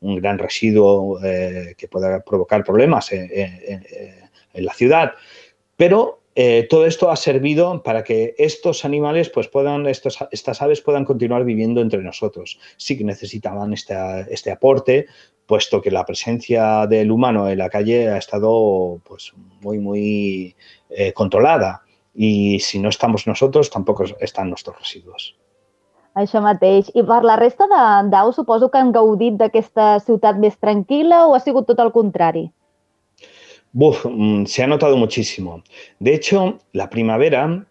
un 0.00 0.16
gran 0.16 0.38
residuo 0.38 1.18
que 1.18 1.88
pueda 1.88 2.20
provocar 2.20 2.62
problemas 2.62 3.10
en 3.10 4.20
la 4.52 4.74
ciudad. 4.74 5.14
Pero 5.78 6.25
eh, 6.36 6.66
todo 6.70 6.84
esto 6.86 7.10
ha 7.10 7.16
servido 7.16 7.82
para 7.82 8.04
que 8.04 8.34
estos 8.38 8.84
animales, 8.84 9.30
pues 9.30 9.48
puedan, 9.48 9.86
estos, 9.86 10.18
estas 10.30 10.60
aves 10.62 10.82
puedan 10.82 11.04
continuar 11.04 11.44
viviendo 11.44 11.80
entre 11.80 12.02
nosotros. 12.02 12.60
Sí 12.76 12.96
que 12.96 13.04
necesitaban 13.04 13.72
este, 13.72 13.94
este 14.30 14.52
aporte, 14.52 15.06
puesto 15.46 15.80
que 15.80 15.90
la 15.90 16.04
presencia 16.04 16.86
del 16.86 17.10
humano 17.10 17.48
en 17.48 17.58
la 17.58 17.70
calle 17.70 18.08
ha 18.10 18.18
estado 18.18 19.00
pues, 19.04 19.32
muy, 19.62 19.78
muy 19.78 20.54
eh, 20.90 21.12
controlada. 21.12 21.82
Y 22.14 22.60
si 22.60 22.78
no 22.78 22.88
estamos 22.90 23.26
nosotros, 23.26 23.70
tampoco 23.70 24.04
están 24.20 24.48
nuestros 24.50 24.78
residuos. 24.78 25.34
Això 26.16 26.40
mateix. 26.40 26.88
I 26.96 27.02
per 27.04 27.22
la 27.28 27.36
resta 27.36 27.66
de- 27.68 28.08
d'aus, 28.08 28.36
suposo 28.36 28.70
que 28.70 28.78
han 28.80 28.92
gaudit 28.92 29.34
d'aquesta 29.36 29.98
ciutat 30.00 30.38
més 30.40 30.56
tranquil·la 30.56 31.26
o 31.28 31.34
ha 31.36 31.40
sigut 31.44 31.66
tot 31.68 31.78
el 31.84 31.92
contrari? 31.92 32.46
Buf, 33.72 34.06
mm, 34.06 34.46
se 34.46 34.62
ha 34.62 34.66
notado 34.66 34.96
muchísimo. 34.96 35.62
De 35.98 36.14
hecho, 36.14 36.58
la 36.72 36.88
primavera 36.90 37.66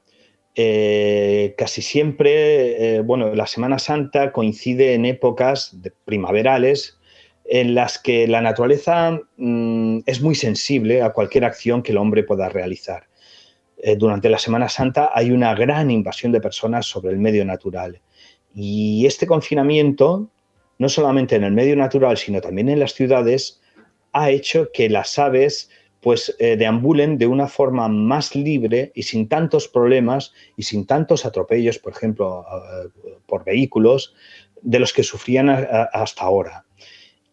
eh, 0.57 1.53
casi 1.57 1.81
siempre, 1.81 2.97
eh, 2.97 3.01
bueno, 3.01 3.33
la 3.35 3.45
Semana 3.47 3.77
Santa 3.77 4.31
coincide 4.31 4.93
en 4.93 5.05
épocas 5.05 5.81
de- 5.81 5.91
primaverales 6.05 6.97
en 7.43 7.75
las 7.75 7.99
que 7.99 8.25
la 8.27 8.41
naturaleza 8.41 9.19
mm, 9.37 9.99
es 10.05 10.21
muy 10.21 10.33
sensible 10.35 11.01
a 11.01 11.11
cualquier 11.11 11.43
acción 11.45 11.83
que 11.83 11.91
el 11.91 11.97
hombre 11.97 12.23
pueda 12.23 12.47
realizar. 12.49 13.07
Eh, 13.77 13.95
durante 13.97 14.29
la 14.29 14.39
Semana 14.39 14.69
Santa 14.69 15.11
hay 15.13 15.31
una 15.31 15.53
gran 15.55 15.91
invasión 15.91 16.31
de 16.31 16.41
personas 16.41 16.85
sobre 16.85 17.11
el 17.11 17.19
medio 17.19 17.43
natural. 17.45 18.01
Y 18.55 19.05
este 19.05 19.27
confinamiento, 19.27 20.29
no 20.79 20.89
solamente 20.89 21.35
en 21.35 21.43
el 21.43 21.51
medio 21.51 21.75
natural, 21.75 22.17
sino 22.17 22.39
también 22.41 22.69
en 22.69 22.79
las 22.79 22.93
ciudades, 22.93 23.61
ha 24.13 24.29
hecho 24.29 24.69
que 24.73 24.89
las 24.89 25.19
aves 25.19 25.69
pues 26.05 26.35
eh, 26.37 26.55
deambulen 26.55 27.17
de 27.17 27.25
una 27.25 27.47
forma 27.47 27.87
más 27.87 28.35
libre 28.35 28.91
y 28.93 29.01
sin 29.01 29.27
tantos 29.27 29.67
problemas 29.67 30.33
y 30.55 30.61
sin 30.61 30.85
tantos 30.85 31.25
atropellos, 31.25 31.79
por 31.79 31.93
ejemplo, 31.93 32.45
por 33.25 33.43
vehículos, 33.43 34.13
de 34.61 34.77
los 34.77 34.93
que 34.93 35.01
sufrían 35.01 35.49
hasta 35.49 36.23
ahora. 36.23 36.67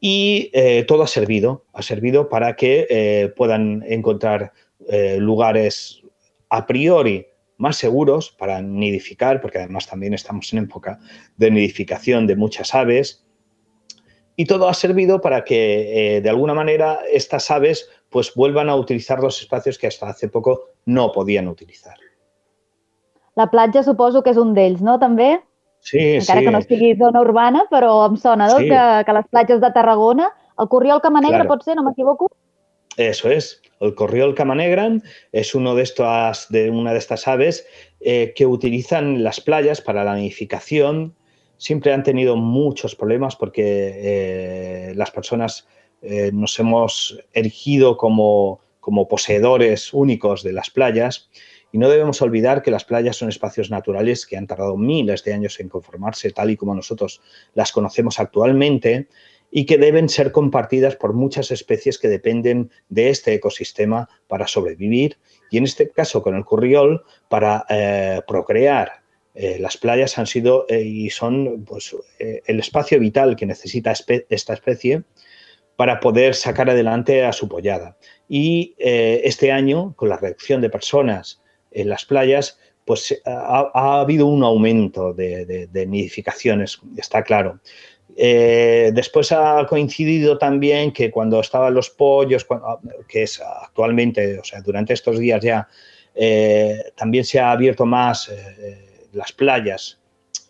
Y 0.01 0.49
eh, 0.55 0.87
todo 0.89 1.03
ha 1.03 1.07
servido, 1.07 1.67
ha 1.75 1.83
servido 1.83 2.31
para 2.31 2.57
que 2.57 2.87
eh, 2.89 3.31
puedan 3.37 3.85
encontrar 3.87 4.55
lugares 5.19 6.01
a 6.49 6.67
priori 6.67 7.27
más 7.59 7.77
seguros 7.77 8.31
para 8.31 8.63
nidificar, 8.63 9.43
porque 9.43 9.59
además 9.59 9.87
también 9.87 10.15
estamos 10.15 10.51
en 10.55 10.61
época 10.61 10.99
de 11.37 11.51
nidificación 11.51 12.27
de 12.27 12.37
muchas 12.37 12.75
aves. 12.75 13.23
Y 14.37 14.47
todo 14.47 14.69
ha 14.69 14.75
servido 14.75 15.21
para 15.21 15.45
que, 15.45 16.17
eh, 16.17 16.21
de 16.23 16.31
alguna 16.31 16.55
manera, 16.55 17.01
estas 17.11 17.51
aves 17.51 17.89
pues 18.09 18.35
vuelvan 18.35 18.69
a 18.69 18.77
utilizar 18.77 19.21
los 19.21 19.41
espacios 19.41 19.79
que 19.79 19.87
hasta 19.87 20.09
hace 20.09 20.29
poco 20.29 20.69
no 20.87 21.13
podían 21.13 21.49
utilizar. 21.49 21.97
La 23.35 23.51
platja 23.51 23.83
suposo 23.83 24.23
que 24.23 24.31
és 24.31 24.37
un 24.37 24.53
d'ells, 24.55 24.83
no, 24.85 24.99
també? 25.01 25.41
Sí, 25.81 25.99
Encara 26.19 26.41
sí. 26.41 26.47
que 26.47 26.53
no 26.53 26.61
sigui 26.63 26.91
zona 27.01 27.21
urbana, 27.25 27.65
però 27.71 28.07
em 28.07 28.17
sona, 28.21 28.47
no?, 28.49 28.59
Sí. 28.59 28.69
que, 28.69 28.83
que 29.07 29.13
les 29.17 29.27
platges 29.33 29.61
de 29.61 29.71
Tarragona, 29.73 30.29
el 30.61 30.69
Corriol 30.69 31.01
Camanegre 31.01 31.41
Claro. 31.41 31.49
pot 31.49 31.65
ser, 31.65 31.77
no 31.77 31.83
m'equivoco? 31.85 32.29
Eso 32.99 33.31
es. 33.31 33.63
El 33.81 33.95
corriol 33.95 34.35
camanegra 34.35 34.89
es 35.33 35.55
uno 35.55 35.75
de, 35.75 35.83
estos, 35.83 36.47
de 36.51 36.71
una 36.71 36.93
de 36.93 36.99
estas 36.99 37.27
aves 37.27 37.67
eh, 38.01 38.33
que 38.37 38.45
utilizan 38.47 39.25
las 39.25 39.41
playas 39.41 39.81
para 39.81 40.05
la 40.05 40.15
nidificación. 40.15 41.15
Siempre 41.63 41.93
han 41.93 42.03
tenido 42.03 42.35
muchos 42.35 42.97
problemas 42.97 43.37
porque 43.37 43.63
eh, 43.63 44.95
las 44.97 45.13
personas 45.13 45.69
eh, 46.03 46.33
nos 46.35 46.59
hemos 46.59 47.23
erigido 47.33 47.97
como, 47.97 48.59
como 48.81 49.07
poseedores 49.07 49.95
únicos 49.95 50.43
de 50.43 50.55
las 50.55 50.71
playas 50.71 51.31
y 51.71 51.79
no 51.79 51.89
debemos 51.89 52.21
olvidar 52.21 52.63
que 52.63 52.73
las 52.73 52.85
playas 52.85 53.15
son 53.15 53.29
espacios 53.29 53.71
naturales 53.71 54.27
que 54.27 54.37
han 54.37 54.49
tardado 54.49 54.77
miles 54.77 55.23
de 55.23 55.35
años 55.35 55.61
en 55.61 55.69
conformarse 55.69 56.33
tal 56.33 56.51
y 56.51 56.57
como 56.57 56.75
nosotros 56.75 57.21
las 57.55 57.71
conocemos 57.71 58.19
actualmente 58.19 59.07
y 59.53 59.65
que 59.65 59.79
deben 59.79 60.09
ser 60.09 60.33
compartidas 60.33 60.97
por 60.97 61.13
muchas 61.13 61.53
especies 61.53 61.97
que 61.97 62.09
dependen 62.09 62.73
de 62.89 63.11
este 63.11 63.35
ecosistema 63.35 64.09
para 64.27 64.49
sobrevivir 64.49 65.17
y 65.49 65.59
en 65.59 65.65
este 65.65 65.91
caso 65.91 66.25
con 66.25 66.35
el 66.35 66.45
curriol 66.45 67.05
para 67.29 67.65
eh, 67.69 68.21
procrear. 68.27 69.02
Eh, 69.35 69.57
las 69.59 69.79
playas 69.79 70.19
han 70.19 70.27
sido 70.27 70.67
eh, 70.69 70.83
y 70.83 71.09
son 71.09 71.65
pues, 71.65 71.97
eh, 72.19 72.43
el 72.47 72.61
espacio 72.61 73.01
vital 73.01 73.35
que 73.35 73.47
necesita 73.47 73.93
esta 73.93 74.53
especie 74.53 75.05
para 75.77 76.01
poder 76.01 76.35
sacar 76.35 76.69
adelante 76.69 77.25
a 77.25 77.33
su 77.33 77.49
pollada. 77.49 77.97
Y 78.29 78.75
este 78.79 79.51
año, 79.53 79.95
con 79.97 80.09
la 80.09 80.17
reducción 80.17 80.61
de 80.61 80.71
personas 80.71 81.43
en 81.71 81.89
las 81.89 82.05
playas, 82.05 82.59
pues 82.85 83.21
ha, 83.25 83.71
ha 83.75 84.01
habido 84.01 84.27
un 84.27 84.45
aumento 84.45 85.13
de, 85.13 85.69
nidificaciones, 85.87 86.79
está 86.97 87.23
claro. 87.25 87.59
Después 88.17 89.33
ha 89.33 89.67
coincidido 89.69 90.39
también 90.39 90.93
que 90.93 91.11
cuando 91.11 91.41
estaban 91.41 91.75
los 91.75 91.91
pollos, 91.91 92.45
cuando, 92.45 92.79
que 93.09 93.25
es 93.25 93.41
actualmente, 93.41 94.39
o 94.39 94.45
sea, 94.45 94.61
durante 94.61 94.93
estos 94.93 95.19
días 95.19 95.43
ya, 95.43 95.69
también 96.95 97.25
se 97.25 97.41
ha 97.41 97.51
abierto 97.51 97.85
más 97.85 98.31
las 99.13 99.33
playas 99.33 100.01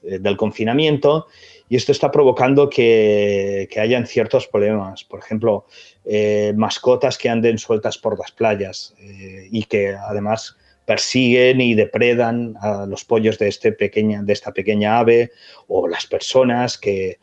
eh, 0.02 0.18
del 0.18 0.36
confinamiento 0.36 1.26
y 1.68 1.76
esto 1.76 1.92
está 1.92 2.10
provocando 2.10 2.68
que, 2.68 3.68
que 3.70 3.80
hayan 3.80 4.06
ciertos 4.06 4.46
problemas. 4.46 5.04
Por 5.04 5.20
ejemplo, 5.20 5.66
eh, 6.04 6.52
mascotas 6.56 7.16
que 7.16 7.30
anden 7.30 7.56
sueltas 7.58 7.98
por 7.98 8.18
las 8.18 8.32
playas 8.32 8.94
eh, 8.98 9.48
y 9.50 9.64
que 9.64 9.94
además 9.94 10.56
persiguen 10.84 11.60
y 11.60 11.74
depredan 11.74 12.56
a 12.60 12.84
los 12.86 13.04
pollos 13.04 13.38
de, 13.38 13.48
este 13.48 13.72
pequeña, 13.72 14.22
de 14.22 14.32
esta 14.32 14.52
pequeña 14.52 14.98
ave 14.98 15.30
o 15.68 15.86
las 15.86 16.06
personas 16.06 16.76
que, 16.76 17.18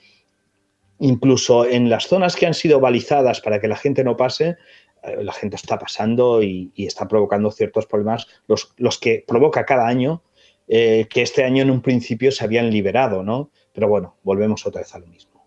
incluso 1.00 1.66
en 1.66 1.90
las 1.90 2.08
zonas 2.08 2.36
que 2.36 2.48
han 2.48 2.54
sido 2.54 2.80
balizadas 2.80 3.42
para 3.42 3.60
que 3.60 3.68
la 3.68 3.76
gente 3.76 4.04
no 4.04 4.16
pase, 4.16 4.56
la 5.22 5.34
gente 5.34 5.58
está 5.58 5.78
pasando 5.78 6.42
y, 6.42 6.72
y 6.74 6.86
está 6.86 7.08
provocando 7.08 7.52
ciertos 7.52 7.86
problemas, 7.86 8.28
los, 8.48 8.74
los 8.78 8.98
que 8.98 9.24
provoca 9.28 9.66
cada 9.66 9.88
año, 9.88 10.24
eh, 10.72 11.08
que 11.10 11.24
este 11.24 11.44
año 11.44 11.64
en 11.64 11.72
un 11.72 11.82
principio 11.82 12.32
se 12.32 12.44
habían 12.46 12.70
liberado, 12.70 13.24
¿no? 13.24 13.50
Pero 13.74 13.90
bueno, 13.90 14.14
volvemos 14.24 14.66
otra 14.68 14.82
vez 14.82 14.94
a 14.96 15.00
lo 15.00 15.08
mismo. 15.08 15.42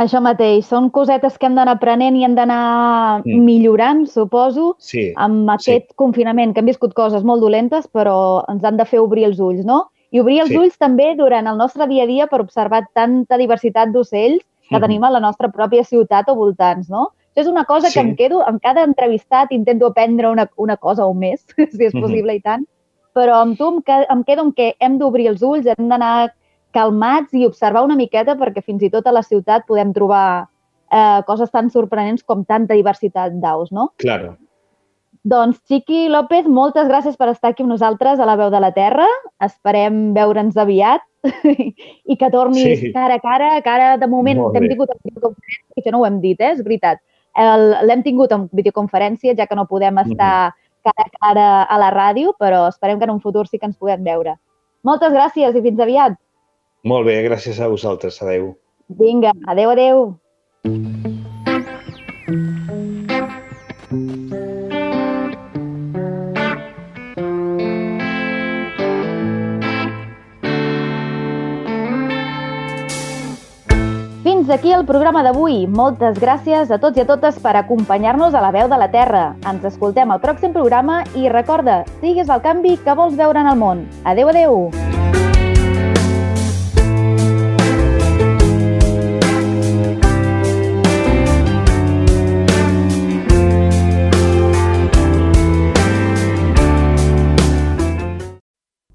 Això 0.00 0.20
mateix, 0.22 0.64
són 0.70 0.86
cosetes 0.94 1.36
que 1.36 1.44
hem 1.48 1.56
d'anar 1.58 1.74
aprenent 1.76 2.16
i 2.16 2.22
hem 2.24 2.34
d'anar 2.38 3.22
Mm. 3.24 3.44
millorant, 3.44 4.06
suposo, 4.08 4.76
Sí, 4.78 5.12
amb 5.16 5.50
aquest 5.50 5.92
confinament, 5.94 6.54
que 6.54 6.60
hem 6.60 6.66
viscut 6.70 6.94
coses 6.94 7.22
molt 7.24 7.42
dolentes, 7.42 7.86
però 7.92 8.44
ens 8.48 8.64
han 8.64 8.78
de 8.78 8.86
fer 8.86 9.00
obrir 9.00 9.24
els 9.26 9.38
ulls, 9.40 9.64
no? 9.66 9.90
I 10.10 10.20
obrir 10.20 10.40
els 10.40 10.48
Sí. 10.48 10.56
ulls 10.56 10.78
també 10.78 11.14
durant 11.16 11.46
el 11.46 11.58
nostre 11.58 11.86
dia 11.86 12.04
a 12.04 12.06
dia 12.06 12.26
per 12.28 12.40
observar 12.40 12.86
tanta 12.94 13.36
diversitat 13.36 13.90
d'ocells 13.90 14.40
que 14.70 14.76
Mhm. 14.76 14.80
tenim 14.80 15.04
a 15.04 15.10
la 15.10 15.20
nostra 15.20 15.48
pròpia 15.52 15.84
ciutat 15.84 16.28
o 16.30 16.34
voltants, 16.34 16.88
no? 16.88 17.10
Això 17.34 17.42
és 17.42 17.46
una 17.48 17.64
cosa 17.64 17.88
Sí. 17.88 17.94
que 17.94 18.00
em 18.00 18.16
quedo, 18.16 18.46
amb 18.46 18.60
cada 18.62 18.84
entrevistat 18.84 19.52
intento 19.52 19.86
aprendre 19.86 20.30
una, 20.30 20.48
una 20.56 20.76
cosa 20.76 21.04
o 21.04 21.12
més, 21.12 21.44
si 21.70 21.84
és 21.84 21.94
Mhm. 21.94 22.00
possible 22.00 22.34
i 22.34 22.40
tant, 22.40 22.64
però 23.16 23.40
amb 23.44 23.58
tu 23.58 23.68
em, 23.74 23.80
que, 23.86 24.02
em 24.12 24.22
quedo 24.26 24.46
amb 24.46 24.56
que 24.56 24.74
hem 24.80 24.98
d'obrir 25.00 25.28
els 25.32 25.42
ulls, 25.42 25.66
hem 25.66 25.88
d'anar 25.90 26.30
calmats 26.74 27.34
i 27.34 27.46
observar 27.46 27.82
una 27.86 27.98
miqueta 27.98 28.36
perquè 28.38 28.62
fins 28.62 28.82
i 28.86 28.90
tot 28.90 29.06
a 29.06 29.14
la 29.14 29.24
ciutat 29.26 29.66
podem 29.66 29.92
trobar 29.96 30.46
eh, 30.92 31.20
coses 31.26 31.50
tan 31.50 31.70
sorprenents 31.70 32.22
com 32.22 32.44
tanta 32.44 32.78
diversitat 32.78 33.34
d'aus, 33.42 33.72
no? 33.72 33.90
claro. 33.98 34.36
Doncs, 35.20 35.58
Chiqui 35.68 36.06
López, 36.08 36.46
moltes 36.48 36.86
gràcies 36.88 37.16
per 37.20 37.28
estar 37.28 37.50
aquí 37.50 37.60
amb 37.60 37.74
nosaltres 37.74 38.20
a 38.20 38.24
la 38.24 38.38
veu 38.40 38.48
de 38.48 38.60
la 38.62 38.70
Terra. 38.72 39.04
Esperem 39.44 40.14
veure'ns 40.16 40.56
aviat 40.56 41.04
i 42.08 42.16
que 42.16 42.30
tornis 42.32 42.80
Sí. 42.80 42.92
cara 42.94 43.18
a 43.18 43.20
cara, 43.20 43.50
que 43.60 43.68
ara 43.68 43.90
de 44.00 44.08
moment 44.08 44.40
t'hem 44.54 44.68
tingut 44.70 44.88
en 44.88 45.02
videoconferència, 45.04 45.76
això 45.76 45.92
no 45.92 46.00
ho 46.00 46.06
hem 46.06 46.20
dit, 46.24 46.40
eh? 46.40 46.54
és 46.54 46.64
veritat. 46.64 47.02
L'hem 47.84 48.02
tingut 48.02 48.32
en 48.32 48.48
videoconferència, 48.48 49.36
ja 49.36 49.46
que 49.46 49.54
no 49.54 49.68
podem 49.68 50.00
estar 50.06 50.54
cara 50.84 51.06
a 51.06 51.12
cara 51.18 51.46
a 51.64 51.78
la 51.82 51.90
ràdio, 51.94 52.34
però 52.38 52.66
esperem 52.68 52.98
que 52.98 53.08
en 53.08 53.14
un 53.16 53.20
futur 53.20 53.46
sí 53.48 53.58
que 53.58 53.68
ens 53.68 53.78
puguem 53.78 54.04
veure. 54.04 54.36
Moltes 54.84 55.12
gràcies 55.12 55.56
i 55.56 55.62
fins 55.62 55.80
aviat. 55.80 56.16
Molt 56.88 57.06
bé, 57.06 57.20
gràcies 57.26 57.60
a 57.60 57.68
vosaltres. 57.68 58.20
Adeu. 58.24 58.54
Vinga, 59.00 59.32
adeu, 59.46 59.74
adeu. 59.76 60.04
Fins 74.50 74.58
aquí 74.58 74.72
el 74.74 74.82
programa 74.82 75.20
d'avui. 75.22 75.60
Moltes 75.70 76.16
gràcies 76.18 76.72
a 76.74 76.78
tots 76.82 76.98
i 76.98 77.04
a 77.04 77.06
totes 77.06 77.36
per 77.38 77.52
acompanyar-nos 77.54 78.34
a 78.34 78.40
la 78.42 78.48
veu 78.50 78.66
de 78.66 78.78
la 78.82 78.88
Terra. 78.90 79.36
Ens 79.46 79.62
escoltem 79.68 80.10
al 80.10 80.18
pròxim 80.18 80.50
programa 80.50 81.04
i 81.14 81.30
recorda, 81.30 81.84
sigues 82.00 82.26
el 82.26 82.42
canvi 82.42 82.72
que 82.82 82.96
vols 82.98 83.14
veure 83.14 83.38
en 83.38 83.46
el 83.46 83.60
món. 83.60 83.84
Adeu, 84.02 84.26
adeu! 84.34 84.66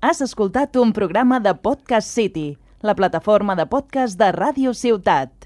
Has 0.03 0.19
escoltat 0.19 0.75
un 0.75 0.91
programa 0.91 1.39
de 1.39 1.55
Podcast 1.55 2.11
City, 2.11 2.57
la 2.83 2.99
plataforma 2.99 3.55
de 3.55 3.71
podcast 3.71 4.19
de 4.19 4.33
Ràdio 4.35 4.75
Ciutat. 4.75 5.44